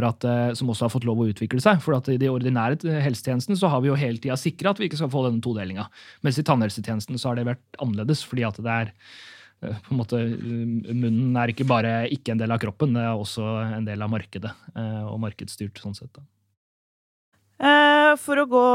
som 0.58 0.72
også 0.72 0.86
har 0.86 0.92
fått 0.92 1.06
lov 1.06 1.22
å 1.22 1.28
utvikle 1.30 1.62
seg. 1.62 1.78
For 1.84 1.94
at 1.94 2.10
i 2.10 2.18
de 2.20 2.30
ordinære 2.32 2.98
helsetjenesten 3.04 3.58
så 3.58 3.70
har 3.70 3.84
vi 3.84 3.92
jo 3.92 3.98
hele 3.98 4.18
tida 4.18 4.38
sikra 4.40 4.74
at 4.74 4.82
vi 4.82 4.90
ikke 4.90 4.98
skal 4.98 5.12
få 5.12 5.22
denne 5.28 5.42
todelinga. 5.44 5.86
Mens 6.26 6.40
i 6.42 6.46
tannhelsetjenesten 6.46 7.20
så 7.20 7.30
har 7.30 7.38
det 7.38 7.46
vært 7.52 7.78
annerledes, 7.78 8.24
fordi 8.26 8.48
at 8.48 8.58
det 8.58 8.78
er 8.80 8.94
på 9.60 9.92
en 9.92 9.98
måte, 9.98 10.18
Munnen 10.40 11.36
er 11.36 11.52
ikke 11.52 11.68
bare 11.68 11.94
ikke 12.12 12.32
en 12.32 12.40
del 12.40 12.52
av 12.54 12.60
kroppen, 12.62 12.94
det 12.96 13.04
er 13.04 13.12
også 13.12 13.44
en 13.76 13.86
del 13.86 14.02
av 14.02 14.10
markedet. 14.12 14.52
Og 15.06 15.20
markedsstyrt 15.22 15.82
sånn 15.82 15.96
sett. 15.98 16.12
Da. 16.16 16.24
Eh, 17.60 18.14
for 18.20 18.40
å 18.40 18.48
gå 18.48 18.66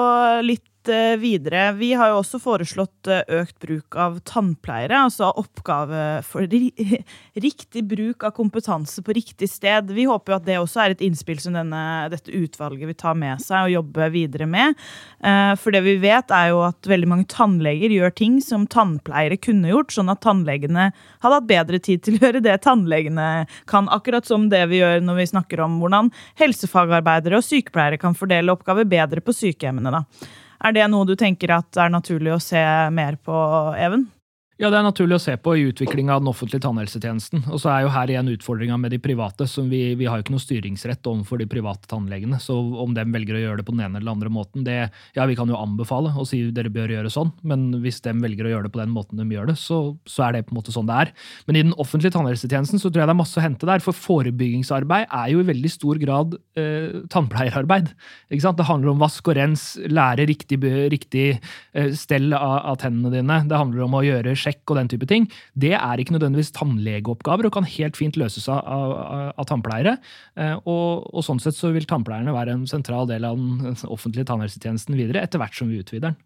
litt 0.45 0.67
Eh, 0.89 1.17
videre. 1.17 1.71
Vi 1.71 1.93
har 1.93 2.11
jo 2.11 2.19
også 2.19 2.39
foreslått 2.41 3.07
eh, 3.09 3.23
økt 3.39 3.57
bruk 3.63 3.95
av 3.97 4.19
tannpleiere, 4.27 5.05
altså 5.07 5.31
oppgave 5.39 6.21
for 6.27 6.45
riktig 7.45 7.83
bruk 7.89 8.25
av 8.27 8.33
kompetanse 8.37 9.03
på 9.05 9.15
riktig 9.17 9.49
sted. 9.49 9.89
Vi 9.95 10.05
håper 10.09 10.33
jo 10.33 10.37
at 10.37 10.45
det 10.45 10.57
også 10.61 10.83
er 10.83 10.95
et 10.95 11.03
innspill 11.05 11.41
som 11.41 11.57
denne, 11.57 11.81
dette 12.13 12.33
utvalget 12.33 12.89
vil 12.91 12.97
ta 12.99 13.15
med 13.17 13.41
seg 13.43 13.67
og 13.67 13.75
jobbe 13.75 14.09
videre 14.13 14.47
med. 14.49 14.77
Eh, 15.25 15.55
for 15.59 15.75
det 15.75 15.83
vi 15.87 15.97
vet, 16.03 16.31
er 16.35 16.53
jo 16.53 16.61
at 16.67 16.91
veldig 16.91 17.11
mange 17.11 17.27
tannleger 17.33 17.95
gjør 17.95 18.15
ting 18.21 18.39
som 18.43 18.67
tannpleiere 18.69 19.39
kunne 19.41 19.73
gjort, 19.73 19.95
sånn 19.95 20.13
at 20.13 20.23
tannlegene 20.25 20.91
hadde 20.93 21.35
hatt 21.39 21.51
bedre 21.51 21.81
tid 21.81 22.05
til 22.05 22.19
å 22.19 22.27
gjøre 22.27 22.45
det 22.45 22.59
tannlegene 22.65 23.29
kan, 23.69 23.89
akkurat 23.89 24.27
som 24.27 24.49
det 24.53 24.65
vi 24.71 24.83
gjør 24.83 25.01
når 25.05 25.21
vi 25.23 25.29
snakker 25.33 25.65
om 25.65 25.79
hvordan 25.81 26.13
helsefagarbeidere 26.41 27.41
og 27.41 27.47
sykepleiere 27.47 28.01
kan 28.01 28.17
fordele 28.17 28.53
oppgaver 28.53 28.87
bedre 28.89 29.23
på 29.25 29.33
sykehjemmene. 29.35 29.99
da. 29.99 30.41
Er 30.63 30.75
det 30.75 30.85
noe 30.91 31.07
du 31.07 31.15
tenker 31.19 31.51
at 31.57 31.79
er 31.79 31.91
naturlig 31.93 32.35
å 32.35 32.41
se 32.43 32.61
mer 32.95 33.17
på, 33.19 33.35
Even? 33.79 34.07
Ja, 34.55 34.69
det 34.71 34.77
er 34.79 34.85
naturlig 34.85 35.17
å 35.17 35.19
se 35.19 35.33
på 35.35 35.51
i 35.59 35.65
utviklinga 35.67 36.13
av 36.15 36.21
den 36.21 36.29
offentlige 36.31 36.63
tannhelsetjenesten. 36.63 37.41
Og 37.51 37.59
så 37.59 37.73
er 37.73 37.81
jo 37.83 37.89
her 37.91 38.07
igjen 38.07 38.29
utfordringa 38.31 38.77
med 38.79 38.93
de 38.93 39.01
private. 39.03 39.49
som 39.51 39.67
vi, 39.67 39.97
vi, 39.99 40.05
har 40.07 40.15
jo 40.15 40.23
ikke 40.23 40.31
noe 40.31 40.43
styringsrett 40.43 41.07
overfor 41.11 41.41
de 41.41 41.47
private 41.51 41.89
tannlegene. 41.91 42.39
Så 42.39 42.55
om 42.55 42.93
de 42.95 43.03
velger 43.03 43.35
å 43.35 43.41
gjøre 43.41 43.59
det 43.59 43.65
på 43.67 43.75
den 43.75 43.83
ene 43.83 43.99
eller 43.99 44.13
andre 44.13 44.31
måten, 44.31 44.63
det, 44.63 44.77
ja, 45.17 45.25
vi 45.27 45.35
kan 45.35 45.51
jo 45.51 45.59
anbefale 45.59 46.13
og 46.15 46.29
si 46.29 46.39
dere 46.55 46.71
bør 46.71 46.93
gjøre 46.93 47.11
sånn, 47.11 47.33
men 47.43 47.65
hvis 47.83 47.99
de 48.05 48.13
velger 48.23 48.47
å 48.47 48.53
gjøre 48.53 48.69
det 48.69 48.71
på 48.77 48.79
den 48.79 48.93
måten 48.95 49.19
de 49.19 49.35
gjør 49.35 49.51
det, 49.51 49.57
så, 49.59 49.81
så 50.07 50.23
er 50.29 50.37
det 50.37 50.45
på 50.47 50.55
en 50.55 50.61
måte 50.61 50.75
sånn 50.77 50.87
det 50.87 51.01
er. 51.03 51.11
Men 51.49 51.59
i 51.59 51.65
den 51.65 51.75
offentlige 51.75 52.15
tannhelsetjenesten 52.15 52.79
så 52.79 52.87
tror 52.87 53.03
jeg 53.03 53.11
det 53.11 53.15
er 53.17 53.19
masse 53.25 53.35
å 53.35 53.43
hente 53.43 53.67
der. 53.67 53.83
For 53.83 53.99
forebyggingsarbeid 54.05 55.11
er 55.11 55.33
jo 55.33 55.43
i 55.43 55.49
veldig 55.51 55.73
stor 55.75 55.99
grad 55.99 56.39
eh, 56.55 57.03
tannpleierarbeid. 57.11 57.91
Ikke 58.31 58.47
sant? 58.47 58.61
Det 58.63 58.69
handler 58.71 58.95
om 58.95 59.03
vask 59.03 59.27
og 59.27 59.35
rens, 59.35 59.67
lære 59.91 60.29
riktig, 60.31 60.63
riktig 60.95 61.27
eh, 61.35 61.91
stell 61.91 62.31
av, 62.39 62.71
av 62.71 62.81
tennene 62.87 63.11
dine. 63.19 63.43
Det 63.51 63.59
handler 63.59 63.89
om 63.89 63.99
å 63.99 64.05
gjøre 64.07 64.39
sjekk 64.45 64.73
og 64.73 64.79
den 64.79 64.91
type 64.93 65.09
ting, 65.09 65.27
det 65.57 65.73
er 65.77 66.01
ikke 66.01 66.15
nødvendigvis 66.15 66.53
tannlegeoppgaver 66.55 67.49
og 67.49 67.55
kan 67.57 67.67
helt 67.67 67.99
fint 67.99 68.19
løses 68.19 68.47
av, 68.51 68.61
av, 68.63 68.93
av 69.35 69.49
tannpleiere. 69.49 69.97
Eh, 70.39 70.55
og, 70.63 71.09
og, 71.11 71.25
sånn 71.25 71.41
sett 71.43 71.57
så 71.57 71.73
vil 71.75 71.87
tannpleierne 71.89 72.35
være 72.35 72.55
en 72.55 72.69
sentral 72.69 73.09
del 73.09 73.27
av 73.27 73.39
den 73.39 73.75
offentlige 73.89 74.29
tannhelsetjenesten 74.29 74.97
videre, 74.97 75.25
etter 75.25 75.41
hvert 75.41 75.57
som 75.57 75.71
vi 75.71 75.81
utvider 75.81 76.11
den. 76.11 76.21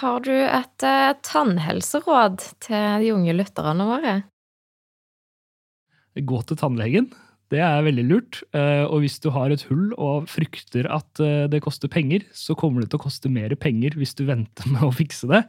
Har 0.00 0.24
du 0.26 0.32
et 0.34 0.86
eh, 0.86 1.12
tannhelseråd 1.22 2.40
til 2.64 3.04
de 3.04 3.12
unge 3.14 3.36
lytterne 3.36 3.86
våre? 3.86 4.16
Gå 6.16 6.40
til 6.48 6.58
tannlegen. 6.58 7.12
Det 7.52 7.60
er 7.62 7.84
veldig 7.86 8.04
lurt. 8.08 8.40
Eh, 8.56 8.82
og 8.90 9.04
hvis 9.04 9.20
du 9.22 9.28
har 9.30 9.52
et 9.54 9.62
hull 9.68 9.92
og 10.02 10.26
frykter 10.30 10.88
at 10.90 11.20
eh, 11.22 11.44
det 11.50 11.60
koster 11.62 11.90
penger, 11.90 12.24
så 12.34 12.56
kommer 12.58 12.82
det 12.82 12.90
til 12.90 12.98
å 12.98 13.04
koste 13.04 13.30
mer 13.30 13.54
penger 13.60 13.94
hvis 13.98 14.16
du 14.18 14.24
venter 14.26 14.66
med 14.72 14.82
å 14.82 14.90
fikse 14.94 15.30
det. 15.30 15.44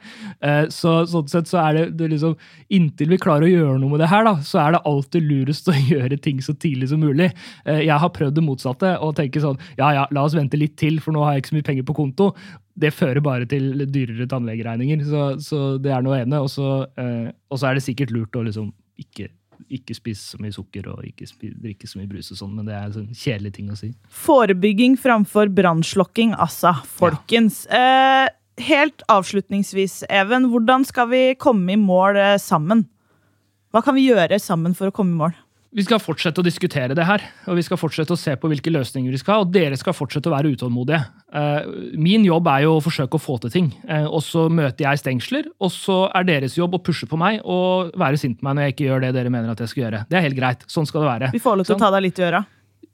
Eh, 0.45 0.65
så 0.73 0.99
sånn 1.09 1.31
sett 1.31 1.49
så 1.49 1.61
er 1.63 1.79
det, 1.79 1.85
det 1.97 2.11
liksom 2.13 2.35
Inntil 2.73 3.13
vi 3.13 3.19
klarer 3.21 3.47
å 3.47 3.49
gjøre 3.49 3.79
noe 3.81 3.95
med 3.95 4.03
det 4.03 4.11
her, 4.11 4.27
da, 4.27 4.35
så 4.45 4.61
er 4.61 4.75
det 4.75 4.83
alltid 4.89 5.25
lurest 5.25 5.69
å 5.73 5.77
gjøre 5.77 6.19
ting 6.21 6.43
så 6.43 6.53
tidlig 6.53 6.91
som 6.91 7.01
mulig. 7.01 7.31
Jeg 7.65 8.01
har 8.01 8.13
prøvd 8.13 8.37
det 8.37 8.43
motsatte 8.45 8.93
og 9.03 9.15
tenker 9.17 9.41
sånn 9.43 9.57
Ja 9.79 9.89
ja, 9.95 10.05
la 10.13 10.23
oss 10.27 10.35
vente 10.37 10.59
litt 10.59 10.75
til, 10.79 10.99
for 11.03 11.15
nå 11.15 11.23
har 11.25 11.35
jeg 11.35 11.45
ikke 11.45 11.53
så 11.53 11.57
mye 11.57 11.67
penger 11.71 11.87
på 11.87 11.97
konto. 11.97 12.29
Det 12.77 12.93
fører 12.93 13.23
bare 13.25 13.47
til 13.49 13.87
dyrere 13.89 14.27
tannlegeregninger, 14.29 15.01
så, 15.07 15.23
så 15.41 15.61
det 15.81 15.93
er 15.95 16.05
noe 16.05 16.21
ene. 16.21 16.43
Og 16.43 16.51
så, 16.53 16.83
og 16.85 17.57
så 17.57 17.69
er 17.69 17.77
det 17.77 17.85
sikkert 17.87 18.13
lurt 18.13 18.37
å 18.37 18.45
liksom 18.45 18.69
ikke 19.01 19.31
ikke 19.73 19.95
spise 19.97 20.23
så 20.33 20.39
mye 20.41 20.55
sukker 20.55 20.89
og 20.91 21.05
ikke 21.07 21.27
drikke 21.61 21.89
så 21.89 21.99
mye 21.99 22.09
brus 22.09 22.31
og 22.33 22.41
sånn, 22.41 22.53
men 22.57 22.67
det 22.67 22.75
er 22.77 22.87
en 22.87 22.95
sånn 22.95 23.09
kjedelig 23.11 23.53
ting 23.57 23.71
å 23.73 23.77
si. 23.79 23.91
Forebygging 24.25 24.97
framfor 25.01 25.51
brannslokking, 25.53 26.35
altså. 26.37 26.75
Folkens. 26.99 27.63
Ja. 27.71 28.27
Eh, 28.27 28.33
helt 28.67 29.03
avslutningsvis, 29.11 30.03
Even. 30.09 30.49
Hvordan 30.51 30.85
skal 30.87 31.11
vi 31.11 31.23
komme 31.39 31.75
i 31.75 31.81
mål 31.81 32.21
eh, 32.21 32.37
sammen? 32.41 32.87
Hva 33.73 33.83
kan 33.85 33.97
vi 33.97 34.07
gjøre 34.07 34.39
sammen 34.41 34.73
for 34.77 34.89
å 34.89 34.95
komme 34.95 35.13
i 35.13 35.21
mål? 35.25 35.35
Vi 35.75 35.83
skal 35.83 35.99
fortsette 35.99 36.39
å 36.39 36.45
diskutere 36.45 36.95
det 36.95 37.03
her, 37.05 37.23
og 37.51 37.57
vi 37.59 37.63
skal 37.65 37.79
fortsette 37.79 38.15
å 38.15 38.19
se 38.19 38.33
på 38.39 38.47
hvilke 38.51 38.71
løsninger 38.71 39.11
vi 39.11 39.19
skal 39.19 39.35
ha. 39.35 39.43
Og 39.43 39.51
dere 39.51 39.75
skal 39.79 39.95
fortsette 39.95 40.29
å 40.29 40.33
være 40.33 40.53
utålmodige. 40.55 41.01
Eh, 41.35 41.67
min 41.99 42.23
jobb 42.25 42.47
er 42.53 42.63
jo 42.63 42.77
å 42.77 42.83
forsøke 42.83 43.19
å 43.19 43.21
få 43.21 43.35
til 43.43 43.53
ting. 43.53 43.69
Eh, 43.83 44.07
og 44.07 44.23
så 44.23 44.47
møter 44.47 44.87
jeg 44.87 45.03
stengsler, 45.03 45.51
og 45.59 45.73
så 45.75 46.05
er 46.15 46.29
deres 46.29 46.55
jobb 46.57 46.79
å 46.79 46.83
pushe 46.83 47.09
på 47.09 47.19
meg 47.19 47.41
og 47.43 47.91
være 47.99 48.21
sint 48.21 48.39
på 48.39 48.47
meg 48.47 48.57
når 48.57 48.69
jeg 48.69 48.77
ikke 48.77 48.87
gjør 48.87 49.07
det 49.07 49.15
dere 49.19 49.33
mener 49.33 49.51
at 49.51 49.63
jeg 49.63 49.73
skal 49.73 49.87
gjøre. 49.87 50.05
Det 50.07 50.19
er 50.19 50.29
helt 50.29 50.39
greit. 50.39 50.63
Sånn 50.71 50.87
skal 50.87 51.03
det 51.03 51.11
være. 51.11 51.33
Vi 51.35 51.43
får 51.43 51.59
lov 51.59 51.67
til 51.67 51.75
å 51.75 51.83
ta 51.83 51.91
deg 51.97 52.07
litt 52.07 52.23
i 52.23 52.29
øra. 52.31 52.45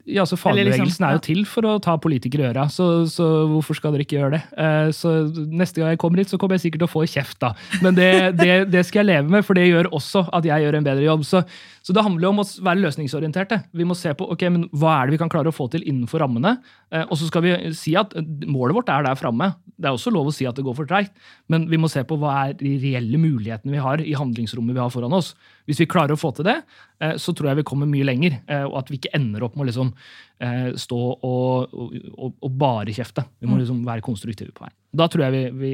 Ja, 0.03 0.25
så 0.27 0.35
Fagbevegelsen 0.35 0.83
liksom, 0.83 1.05
ja. 1.05 1.13
er 1.13 1.15
jo 1.15 1.23
til 1.23 1.45
for 1.47 1.63
å 1.63 1.77
ta 1.83 1.93
politikere 2.01 2.43
i 2.43 2.47
øra, 2.49 2.65
så, 2.71 3.05
så, 3.07 3.27
hvorfor 3.53 3.77
skal 3.77 3.93
dere 3.95 4.03
ikke 4.03 4.17
gjøre 4.17 4.33
det? 4.35 4.41
Eh, 4.59 4.89
så 4.95 5.13
Neste 5.31 5.79
gang 5.79 5.93
jeg 5.93 6.01
kommer 6.01 6.19
hit, 6.19 6.33
så 6.33 6.39
kommer 6.41 6.59
jeg 6.59 6.65
sikkert 6.65 6.83
til 6.83 6.89
å 6.89 6.91
få 6.91 7.05
kjeft, 7.07 7.37
da. 7.39 7.53
Men 7.85 7.95
det, 7.95 8.09
det, 8.41 8.57
det, 8.73 8.83
skal 8.89 9.05
jeg 9.05 9.13
leve 9.13 9.31
med, 9.37 9.47
for 9.47 9.55
det 9.55 9.69
gjør 9.69 9.93
også 9.95 10.25
at 10.35 10.49
jeg 10.49 10.65
gjør 10.65 10.79
en 10.79 10.89
bedre 10.89 11.07
jobb. 11.07 11.23
Så, 11.29 11.45
så 11.83 11.91
det 11.95 12.03
handler 12.05 12.29
jo 12.29 12.31
om 12.31 12.41
å 12.41 12.47
være 12.63 12.79
løsningsorienterte. 12.79 13.57
Vi 13.75 13.83
må 13.87 13.95
se 13.99 14.13
på 14.15 14.29
ok, 14.31 14.45
men 14.55 14.61
hva 14.71 14.95
er 14.95 15.09
det 15.09 15.17
vi 15.17 15.19
kan 15.19 15.31
klare 15.31 15.51
å 15.51 15.55
få 15.55 15.67
til 15.71 15.83
innenfor 15.83 16.23
rammene. 16.23 16.55
Eh, 16.95 17.03
og 17.03 17.19
så 17.19 17.27
skal 17.27 17.43
vi 17.43 17.55
si 17.75 17.91
at 17.99 18.15
målet 18.47 18.77
vårt 18.77 18.91
er 18.93 19.03
der 19.03 19.19
framme. 19.19 19.49
Det 19.75 19.89
er 19.89 19.97
også 19.97 20.13
lov 20.15 20.29
å 20.29 20.33
si 20.35 20.47
at 20.47 20.55
det 20.55 20.63
går 20.63 20.77
for 20.77 20.87
treigt, 20.87 21.11
men 21.51 21.65
vi 21.67 21.79
må 21.81 21.89
se 21.91 22.05
på 22.07 22.15
hva 22.21 22.37
er 22.45 22.55
de 22.59 22.71
reelle 22.79 23.19
mulighetene 23.19 23.73
vi 23.73 23.83
har 23.83 23.99
i 23.99 24.15
handlingsrommet 24.15 24.77
vi 24.77 24.83
har 24.83 24.93
foran 24.93 25.17
oss. 25.17 25.33
Hvis 25.67 25.83
vi 25.83 25.89
klarer 25.91 26.15
å 26.15 26.19
få 26.19 26.31
til 26.37 26.47
det, 26.47 26.57
eh, 27.03 27.15
så 27.19 27.35
tror 27.35 27.51
jeg 27.51 27.59
vi 27.59 27.67
kommer 27.67 27.89
mye 27.89 28.07
lenger. 28.07 28.39
Eh, 28.47 28.63
og 28.63 28.79
at 28.79 28.91
vi 28.91 29.01
ikke 29.01 29.11
ender 29.19 29.43
opp 29.43 29.57
med 29.57 29.65
å 29.65 29.69
liksom, 29.73 29.93
eh, 30.39 30.71
stå 30.79 31.03
og, 31.19 31.75
og, 31.75 32.33
og, 32.39 32.49
bare 32.63 32.95
kjefte. 32.95 33.25
Vi 33.39 33.49
må 33.49 33.57
mm. 33.57 33.63
liksom 33.65 33.83
være 33.87 34.05
konstruktive 34.05 34.55
på 34.55 34.63
vei. 34.63 34.71
Da 34.95 35.11
tror 35.11 35.27
jeg 35.27 35.35
vi, 35.35 35.45
vi, 35.59 35.73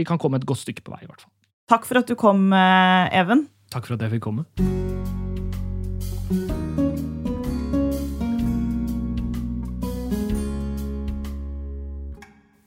vi 0.00 0.08
kan 0.08 0.20
komme 0.22 0.40
et 0.40 0.48
godt 0.48 0.64
stykke 0.64 0.84
på 0.86 0.96
vei. 0.96 1.04
i 1.04 1.10
hvert 1.10 1.20
fall. 1.20 1.32
Takk 1.68 1.84
for 1.88 2.00
at 2.00 2.08
du 2.08 2.16
kom, 2.18 2.50
Even. 2.52 3.46
Takk 3.72 3.88
for 3.88 3.96
at 3.96 4.02
jeg 4.04 4.18
fikk 4.18 4.26
komme. 4.26 4.44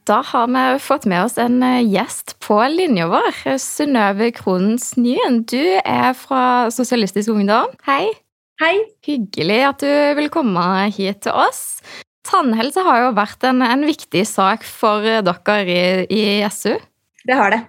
Da 0.05 0.19
har 0.21 0.49
vi 0.53 0.63
fått 0.85 1.07
med 1.09 1.23
oss 1.25 1.37
en 1.41 1.63
eh, 1.65 1.85
gjest 1.89 2.35
på 2.45 2.59
linja 2.69 3.07
vår. 3.09 3.39
Synnøve 3.61 4.29
Kronens 4.37 4.91
Nyen, 5.01 5.41
du 5.49 5.61
er 5.81 6.13
fra 6.17 6.71
Sosialistisk 6.73 7.33
Ungdom. 7.33 7.73
Hei. 7.87 8.09
Hei. 8.61 8.75
Hyggelig 9.05 9.61
at 9.69 9.81
du 9.81 9.93
vil 10.17 10.29
komme 10.33 10.61
hit 10.93 11.23
til 11.25 11.33
oss. 11.33 11.81
Tannhelse 12.25 12.85
har 12.85 13.03
jo 13.03 13.15
vært 13.17 13.45
en, 13.49 13.61
en 13.65 13.85
viktig 13.85 14.25
sak 14.29 14.65
for 14.65 15.05
dere 15.05 15.61
i, 15.65 15.79
i 16.09 16.25
SU. 16.53 16.77
Det 17.25 17.37
har 17.37 17.53
det. 17.53 17.63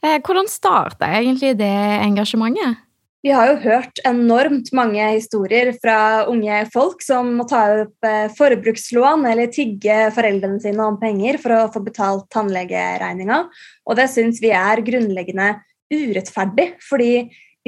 Eh, 0.00 0.20
hvordan 0.24 0.48
starta 0.48 1.10
egentlig 1.18 1.56
det 1.60 1.74
engasjementet? 2.00 2.86
Vi 3.20 3.32
har 3.36 3.50
jo 3.50 3.58
hørt 3.60 4.00
enormt 4.08 4.70
mange 4.72 5.04
historier 5.12 5.74
fra 5.76 6.24
unge 6.30 6.62
folk 6.72 7.02
som 7.04 7.34
må 7.36 7.44
ta 7.48 7.66
opp 7.82 8.08
eh, 8.08 8.30
forbrukslån 8.32 9.26
eller 9.28 9.50
tigge 9.52 10.06
foreldrene 10.16 10.56
sine 10.62 10.86
om 10.88 10.96
penger 11.02 11.36
for 11.42 11.52
å 11.52 11.66
få 11.74 11.82
betalt 11.84 12.30
tannlegeregninga. 12.32 13.42
Og 13.84 14.00
det 14.00 14.08
syns 14.08 14.40
vi 14.40 14.54
er 14.56 14.80
grunnleggende 14.86 15.52
urettferdig, 15.92 16.70
fordi 16.80 17.12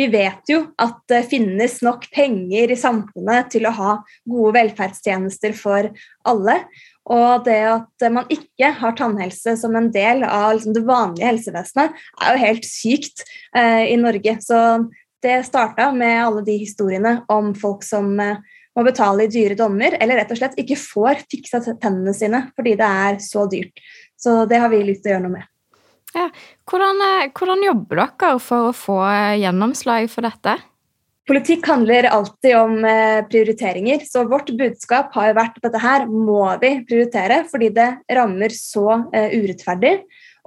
vi 0.01 0.07
vet 0.09 0.49
jo 0.49 0.63
at 0.81 1.03
det 1.13 1.21
finnes 1.29 1.75
nok 1.85 2.07
penger 2.15 2.73
i 2.73 2.79
samfunnet 2.81 3.53
til 3.53 3.69
å 3.69 3.75
ha 3.77 3.91
gode 4.25 4.55
velferdstjenester 4.57 5.53
for 5.59 5.91
alle. 6.33 6.63
Og 7.11 7.45
det 7.47 7.59
at 7.67 8.05
man 8.15 8.29
ikke 8.31 8.71
har 8.79 8.95
tannhelse 8.99 9.57
som 9.59 9.75
en 9.77 9.91
del 9.95 10.23
av 10.23 10.53
liksom, 10.55 10.75
det 10.77 10.85
vanlige 10.87 11.29
helsevesenet, 11.33 11.97
er 12.23 12.35
jo 12.37 12.43
helt 12.45 12.69
sykt 12.69 13.25
eh, 13.57 13.91
i 13.91 13.97
Norge. 13.99 14.37
Så 14.45 14.59
det 15.23 15.41
starta 15.47 15.91
med 15.95 16.21
alle 16.23 16.45
de 16.47 16.57
historiene 16.63 17.21
om 17.33 17.53
folk 17.59 17.83
som 17.87 18.15
eh, 18.23 18.39
må 18.77 18.85
betale 18.87 19.27
i 19.27 19.33
dyre 19.33 19.57
dommer, 19.59 19.99
eller 20.01 20.23
rett 20.23 20.31
og 20.33 20.39
slett 20.41 20.59
ikke 20.61 20.79
får 20.81 21.25
fiksa 21.31 21.61
tennene 21.73 22.15
sine 22.17 22.47
fordi 22.57 22.77
det 22.81 22.89
er 23.07 23.19
så 23.25 23.47
dyrt. 23.51 23.83
Så 24.17 24.45
det 24.49 24.63
har 24.63 24.71
vi 24.73 24.85
lyst 24.87 25.03
til 25.05 25.13
å 25.13 25.17
gjøre 25.17 25.27
noe 25.27 25.41
med. 25.41 25.49
Ja. 26.13 26.27
Hvordan, 26.69 27.01
eh, 27.03 27.31
hvordan 27.33 27.65
jobber 27.65 28.05
dere 28.05 28.37
for 28.43 28.69
å 28.71 28.77
få 28.77 28.99
eh, 29.09 29.41
gjennomslag 29.43 30.11
for 30.13 30.29
dette? 30.29 30.59
Politikk 31.29 31.69
handler 31.71 32.09
alltid 32.11 32.57
om 32.59 32.81
prioriteringer, 33.31 34.03
så 34.03 34.25
vårt 34.27 34.49
budskap 34.59 35.13
har 35.15 35.29
jo 35.29 35.37
vært 35.39 35.61
at 35.61 35.67
dette 35.69 35.83
her 35.85 36.07
må 36.11 36.49
vi 36.59 36.73
prioritere 36.89 37.45
fordi 37.47 37.69
det 37.77 37.87
rammer 38.19 38.51
så 38.57 39.05
urettferdig. 39.15 40.01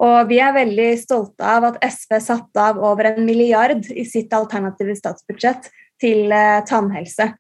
Og 0.04 0.28
vi 0.28 0.42
er 0.44 0.56
veldig 0.56 0.90
stolte 1.00 1.48
av 1.48 1.70
at 1.70 1.80
SV 1.84 2.18
satte 2.24 2.60
av 2.62 2.82
over 2.84 3.14
en 3.14 3.24
milliard 3.28 3.86
i 3.96 4.04
sitt 4.08 4.34
alternative 4.36 4.96
statsbudsjett 5.00 5.70
til 6.04 6.34
eh, 6.36 6.64
tannhelse. 6.68 7.32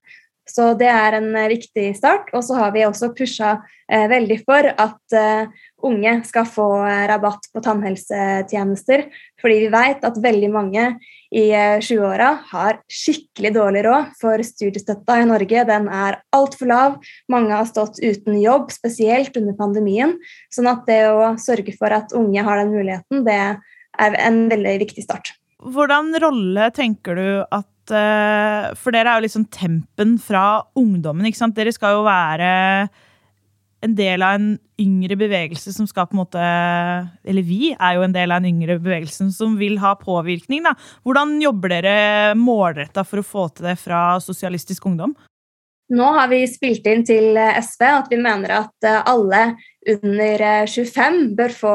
Så 0.48 0.69
det 0.78 0.88
er 0.88 1.17
en 1.17 1.32
eh, 1.36 1.50
viktig 1.52 1.89
start. 1.98 2.30
Og 2.38 2.45
så 2.48 2.56
har 2.60 2.71
vi 2.76 2.86
også 2.88 3.12
pusha 3.17 3.58
eh, 3.91 4.06
veldig 4.08 4.38
for 4.45 4.69
at 4.71 5.17
eh, 5.17 5.52
unge 5.84 6.15
skal 6.30 6.48
få 6.48 6.69
eh, 6.86 7.04
rabatt 7.12 7.50
på 7.52 7.63
tannhelsetjenester. 7.65 9.10
Fordi 9.41 9.60
vi 9.65 9.74
vet 9.74 10.08
at 10.08 10.24
veldig 10.24 10.52
mange 10.54 10.88
i 11.36 11.45
20-åra 11.84 12.30
eh, 12.32 12.43
har 12.54 12.80
skikkelig 12.91 13.52
dårlig 13.58 13.84
råd, 13.86 14.12
for 14.21 14.43
studiestøtta 14.45 15.19
i 15.19 15.28
Norge 15.28 15.63
den 15.67 15.89
er 15.91 16.19
altfor 16.36 16.71
lav. 16.71 16.98
Mange 17.32 17.56
har 17.56 17.67
stått 17.69 18.00
uten 18.00 18.39
jobb, 18.39 18.71
spesielt 18.74 19.36
under 19.39 19.58
pandemien. 19.60 20.15
Sånn 20.54 20.69
at 20.71 20.86
det 20.88 21.02
å 21.12 21.34
sørge 21.41 21.76
for 21.78 21.95
at 21.95 22.15
unge 22.15 22.45
har 22.45 22.62
den 22.62 22.71
muligheten, 22.76 23.26
det 23.28 23.39
er 23.39 24.19
en 24.24 24.45
veldig 24.52 24.78
viktig 24.86 25.04
start. 25.04 25.34
Hvordan 25.65 26.13
rolle 26.21 26.69
tenker 26.76 27.17
du 27.17 27.28
at 27.43 27.91
eh, 27.95 28.71
For 28.78 28.93
dere 28.93 29.12
er 29.12 29.19
jo 29.19 29.26
liksom 29.26 29.48
tempen 29.54 30.15
fra 30.21 30.63
ungdommen. 30.78 31.28
ikke 31.28 31.41
sant? 31.41 31.56
Dere 31.58 31.74
skal 31.76 31.98
jo 31.98 32.06
være 32.08 32.88
en 33.84 33.96
del 33.98 34.24
av 34.26 34.38
en 34.38 34.48
yngre 34.82 35.18
bevegelse 35.20 35.74
som 35.76 35.88
skal 35.88 36.08
på 36.10 36.16
en 36.16 36.22
måte 36.24 36.42
Eller 37.28 37.46
vi 37.46 37.74
er 37.74 37.98
jo 37.98 38.06
en 38.06 38.16
del 38.16 38.32
av 38.32 38.42
en 38.42 38.50
yngre 38.50 38.80
bevegelse 38.80 39.30
som 39.36 39.58
vil 39.60 39.78
ha 39.84 39.96
påvirkning. 40.00 40.64
da. 40.64 40.76
Hvordan 41.04 41.38
jobber 41.42 41.76
dere 41.76 42.36
målretta 42.40 43.06
for 43.06 43.22
å 43.22 43.28
få 43.28 43.48
til 43.54 43.70
det 43.70 43.78
fra 43.80 44.20
Sosialistisk 44.24 44.86
Ungdom? 44.86 45.16
Nå 45.94 46.06
har 46.16 46.32
vi 46.32 46.40
spilt 46.50 46.88
inn 46.90 47.04
til 47.06 47.38
SV 47.38 47.84
at 47.86 48.08
vi 48.10 48.18
mener 48.18 48.56
at 48.56 48.88
alle 49.06 49.42
under 49.86 50.66
25 50.66 51.20
bør 51.38 51.54
få 51.54 51.74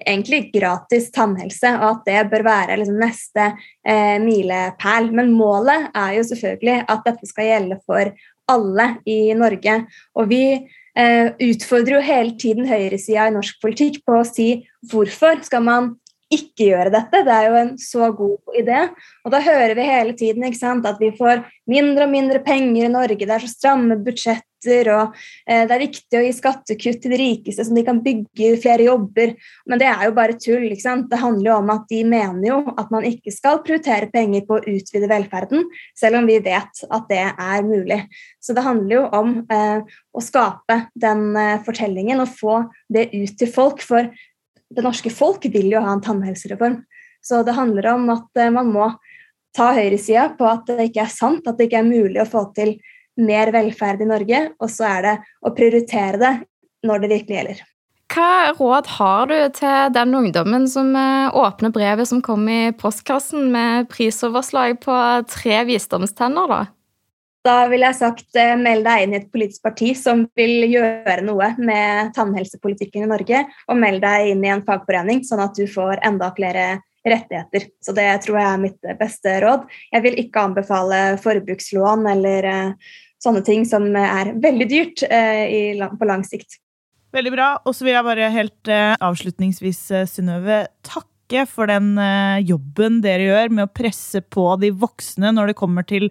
egentlig 0.00 0.48
gratis 0.54 1.12
tannhelse, 1.14 1.70
og 1.78 1.86
at 1.92 2.08
det 2.08 2.24
bør 2.32 2.42
være 2.46 2.80
liksom 2.80 2.98
neste 2.98 3.44
eh, 3.86 4.16
milepæl. 4.22 5.12
Men 5.14 5.30
målet 5.36 5.92
er 5.94 6.16
jo 6.18 6.26
selvfølgelig 6.26 6.80
at 6.90 7.06
dette 7.06 7.30
skal 7.30 7.50
gjelde 7.52 7.78
for 7.86 8.10
alle 8.50 8.88
i 9.06 9.20
Norge. 9.38 9.78
Og 10.18 10.28
vi 10.30 10.42
eh, 10.56 10.66
utfordrer 10.96 11.98
jo 11.98 12.02
hele 12.04 12.36
tiden 12.40 12.68
høyresida 12.68 13.26
i 13.28 13.34
norsk 13.34 13.60
politikk 13.60 14.00
på 14.06 14.16
å 14.16 14.24
si 14.24 14.48
hvorfor 14.88 15.42
skal 15.44 15.64
man 15.66 15.90
ikke 16.32 16.70
gjøre 16.70 16.92
dette. 16.94 17.22
Det 17.26 17.34
er 17.34 17.48
jo 17.50 17.58
en 17.60 17.72
så 17.78 18.08
god 18.16 18.58
idé. 18.58 18.80
Og 19.24 19.34
da 19.34 19.42
hører 19.44 19.76
vi 19.78 19.86
hele 19.86 20.16
tiden 20.18 20.46
sant, 20.56 20.86
at 20.88 20.98
vi 21.02 21.12
får 21.16 21.44
mindre 21.70 22.06
og 22.06 22.14
mindre 22.14 22.42
penger 22.44 22.88
i 22.88 22.92
Norge, 22.92 23.26
det 23.26 23.34
er 23.36 23.44
så 23.44 23.52
stramme 23.52 23.98
budsjett 24.02 24.45
skatter, 24.66 24.90
og 24.92 25.14
eh, 25.46 25.64
det 25.66 25.74
er 25.74 25.82
viktig 25.82 26.18
å 26.18 26.22
gi 26.24 26.32
skattekutt 26.34 27.00
til 27.02 27.12
de 27.12 27.18
rikeste, 27.20 27.64
så 27.64 27.74
de 27.74 27.84
kan 27.86 28.00
bygge 28.02 28.56
flere 28.62 28.86
jobber. 28.86 29.34
Men 29.66 29.80
det 29.80 29.88
er 29.88 30.04
jo 30.06 30.14
bare 30.16 30.38
tull. 30.38 30.66
ikke 30.70 30.82
sant? 30.82 31.08
Det 31.10 31.20
handler 31.20 31.50
jo 31.50 31.56
om 31.60 31.70
at 31.74 31.86
de 31.90 32.02
mener 32.04 32.48
jo 32.48 32.58
at 32.76 32.90
man 32.90 33.06
ikke 33.06 33.32
skal 33.34 33.62
prioritere 33.64 34.10
penger 34.12 34.46
på 34.46 34.58
å 34.58 34.64
utvide 34.64 35.10
velferden, 35.10 35.66
selv 35.96 36.20
om 36.20 36.26
vi 36.26 36.38
vet 36.40 36.84
at 36.90 37.08
det 37.08 37.22
er 37.22 37.66
mulig. 37.66 38.02
Så 38.40 38.54
det 38.56 38.66
handler 38.66 38.96
jo 38.96 39.04
om 39.16 39.36
eh, 39.50 39.80
å 40.12 40.24
skape 40.24 40.86
den 40.94 41.28
eh, 41.36 41.60
fortellingen 41.66 42.22
og 42.22 42.32
få 42.32 42.60
det 42.92 43.10
ut 43.14 43.36
til 43.38 43.50
folk. 43.50 43.82
For 43.84 44.10
det 44.66 44.84
norske 44.84 45.12
folk 45.14 45.46
vil 45.52 45.70
jo 45.72 45.82
ha 45.82 45.94
en 45.94 46.04
tannhelsereform. 46.04 46.80
Så 47.22 47.42
det 47.42 47.56
handler 47.56 47.94
om 47.94 48.10
at 48.14 48.38
eh, 48.38 48.52
man 48.54 48.70
må 48.74 48.90
ta 49.56 49.70
høyresida 49.72 50.28
på 50.36 50.46
at 50.48 50.68
det 50.68 50.90
ikke 50.90 51.06
er 51.06 51.12
sant, 51.12 51.46
at 51.48 51.56
det 51.56 51.70
ikke 51.70 51.80
er 51.80 51.88
mulig 51.88 52.20
å 52.20 52.28
få 52.28 52.44
til 52.56 52.76
mer 53.16 53.52
velferd 53.54 54.02
i 54.04 54.10
Norge, 54.10 54.42
og 54.60 54.70
så 54.72 54.90
er 54.90 55.06
det 55.06 55.16
å 55.40 55.54
prioritere 55.56 56.20
det 56.20 56.34
når 56.86 57.02
det 57.02 57.12
virkelig 57.14 57.38
gjelder. 57.40 57.64
Hva 58.12 58.52
råd 58.54 58.86
har 58.96 59.26
du 59.28 59.36
til 59.56 59.90
den 59.96 60.14
ungdommen 60.14 60.68
som 60.70 60.92
eh, 60.94 61.26
åpner 61.34 61.72
brevet 61.74 62.06
som 62.08 62.22
kom 62.22 62.46
i 62.48 62.70
postkassen 62.78 63.50
med 63.52 63.90
prisoverslag 63.90 64.78
på 64.84 64.96
tre 65.32 65.64
visdomstenner, 65.66 66.46
da? 66.52 66.62
Da 67.46 67.56
ville 67.70 67.90
jeg 67.90 67.98
sagt 67.98 68.38
eh, 68.38 68.54
meld 68.58 68.86
deg 68.86 69.04
inn 69.04 69.14
i 69.14 69.18
et 69.20 69.30
politisk 69.32 69.66
parti 69.66 69.92
som 69.98 70.24
vil 70.38 70.68
gjøre 70.70 71.18
noe 71.26 71.52
med 71.58 72.12
tannhelsepolitikken 72.16 73.06
i 73.06 73.10
Norge, 73.10 73.42
og 73.66 73.80
meld 73.82 74.02
deg 74.06 74.32
inn 74.32 74.44
i 74.46 74.52
en 74.54 74.64
fagforening, 74.66 75.24
sånn 75.26 75.42
at 75.42 75.58
du 75.58 75.66
får 75.70 76.02
enda 76.06 76.30
flere 76.38 76.76
rettigheter. 77.06 77.68
Så 77.82 77.94
det 77.94 78.06
tror 78.24 78.40
jeg 78.40 78.50
er 78.50 78.62
mitt 78.62 78.88
beste 78.98 79.34
råd. 79.42 79.66
Jeg 79.94 80.06
vil 80.06 80.16
ikke 80.22 80.46
anbefale 80.48 81.02
forbrukslån 81.22 82.08
eller 82.10 82.48
uh, 82.50 82.94
sånne 83.22 83.42
ting 83.46 83.66
som 83.68 83.88
er 83.96 84.34
veldig 84.42 84.68
dyrt 84.70 85.04
uh, 85.08 85.44
i, 85.46 85.60
på 85.74 86.08
lang 86.08 86.24
sikt. 86.26 86.58
Veldig 87.16 87.32
bra. 87.32 87.50
Og 87.64 87.76
så 87.76 87.86
vil 87.86 87.96
jeg 87.96 88.06
bare 88.06 88.32
helt 88.34 88.72
uh, 88.72 88.94
avslutningsvis, 89.04 89.82
Synnøve, 90.12 90.66
takke 90.86 91.46
for 91.50 91.66
den 91.66 91.96
eh, 91.98 92.44
jobben 92.46 93.00
dere 93.02 93.24
gjør 93.26 93.48
med 93.50 93.64
å 93.66 93.72
presse 93.74 94.20
på 94.30 94.44
de 94.62 94.68
voksne 94.70 95.32
når 95.34 95.50
det 95.50 95.56
kommer 95.58 95.82
til 95.82 96.04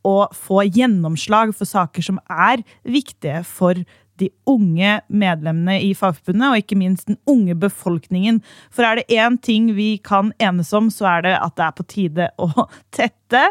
å 0.00 0.30
få 0.32 0.62
gjennomslag 0.64 1.52
for 1.52 1.68
saker 1.68 2.06
som 2.06 2.16
er 2.32 2.62
viktige 2.80 3.42
for 3.44 3.76
de 4.20 4.28
unge 4.48 4.98
medlemmene 5.08 5.78
i 5.82 5.92
Fagforbundet, 5.96 6.48
og 6.48 6.62
ikke 6.62 6.78
minst 6.78 7.08
den 7.10 7.18
unge 7.28 7.56
befolkningen. 7.58 8.40
For 8.72 8.86
er 8.86 9.00
det 9.00 9.18
én 9.18 9.38
ting 9.42 9.72
vi 9.76 9.96
kan 10.04 10.32
enes 10.42 10.72
om, 10.76 10.90
så 10.92 11.08
er 11.16 11.26
det 11.26 11.36
at 11.38 11.56
det 11.58 11.66
er 11.66 11.76
på 11.78 11.88
tide 11.90 12.30
å 12.42 12.66
tette 12.96 13.44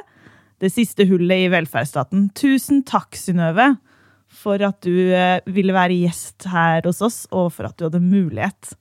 det 0.62 0.72
siste 0.74 1.08
hullet 1.10 1.48
i 1.48 1.52
velferdsstaten. 1.52 2.30
Tusen 2.38 2.84
takk, 2.88 3.18
Synnøve, 3.18 3.74
for 4.42 4.62
at 4.64 4.80
du 4.86 4.94
eh, 5.12 5.42
ville 5.50 5.76
være 5.76 5.98
gjest 6.04 6.48
her 6.52 6.86
hos 6.88 7.02
oss, 7.06 7.24
og 7.34 7.52
for 7.56 7.70
at 7.70 7.78
du 7.80 7.88
hadde 7.88 8.04
mulighet. 8.04 8.76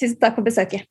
Tusen 0.00 0.18
takk 0.20 0.38
for 0.38 0.46
besøket. 0.46 0.84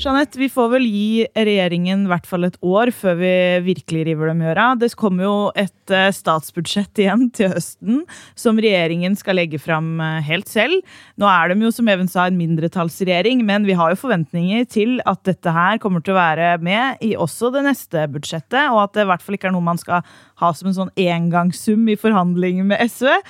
Jeanette, 0.00 0.38
vi 0.40 0.46
får 0.48 0.68
vel 0.72 0.84
gi 0.88 1.26
regjeringen 1.36 2.06
i 2.06 2.08
hvert 2.08 2.24
fall 2.24 2.46
et 2.46 2.54
år 2.64 2.88
før 2.96 3.18
vi 3.18 3.32
virkelig 3.66 4.06
river 4.08 4.30
dem 4.30 4.38
i 4.40 4.46
øra. 4.48 4.70
Det 4.80 4.88
kommer 4.96 5.26
jo 5.26 5.34
et 5.60 5.92
eh, 5.92 6.06
statsbudsjett 6.16 7.02
igjen 7.04 7.26
til 7.36 7.52
høsten 7.52 7.98
som 8.32 8.56
regjeringen 8.56 9.18
skal 9.20 9.36
legge 9.36 9.60
fram 9.60 10.00
eh, 10.00 10.22
helt 10.24 10.48
selv. 10.48 10.80
Nå 11.20 11.28
er 11.28 11.52
de 11.52 11.66
jo, 11.66 11.72
som 11.76 11.92
Even 11.92 12.08
sa, 12.08 12.30
en 12.30 12.40
mindretallsregjering, 12.40 13.44
men 13.44 13.68
vi 13.68 13.76
har 13.76 13.92
jo 13.92 14.00
forventninger 14.00 14.64
til 14.72 15.02
at 15.04 15.20
dette 15.28 15.52
her 15.52 15.76
kommer 15.84 16.00
til 16.00 16.16
å 16.16 16.20
være 16.22 16.54
med 16.64 17.04
i 17.04 17.12
også 17.20 17.52
det 17.52 17.66
neste 17.68 18.08
budsjettet, 18.08 18.70
og 18.72 18.86
at 18.86 18.96
det 18.96 19.04
i 19.04 19.10
hvert 19.12 19.26
fall 19.26 19.36
ikke 19.36 19.52
er 19.52 19.58
noe 19.58 19.68
man 19.68 19.84
skal 19.84 20.00
ha 20.40 20.54
som 20.56 20.72
en 20.72 20.80
sånn 20.80 20.96
engangssum 20.96 21.84
i 21.92 22.00
forhandlinger 22.00 22.72
med 22.72 22.88
SV. 22.88 23.20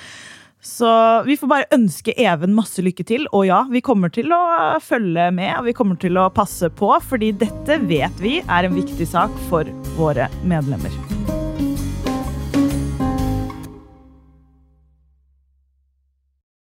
Så 0.61 0.87
vi 1.25 1.37
får 1.37 1.49
bare 1.49 1.69
ønske 1.73 2.13
Even 2.21 2.53
masse 2.53 2.83
lykke 2.85 3.05
til. 3.07 3.25
Og 3.33 3.47
ja, 3.49 3.63
vi 3.71 3.81
kommer 3.85 4.13
til 4.13 4.29
å 4.35 4.41
følge 4.83 5.29
med 5.33 5.55
og 5.57 5.69
vi 5.71 5.75
kommer 5.77 5.97
til 6.01 6.19
å 6.21 6.29
passe 6.33 6.69
på, 6.69 6.93
fordi 7.09 7.33
dette 7.41 7.81
vet 7.89 8.21
vi 8.21 8.39
er 8.45 8.69
en 8.69 8.77
viktig 8.77 9.09
sak 9.09 9.33
for 9.49 9.69
våre 9.97 10.29
medlemmer. 10.45 11.40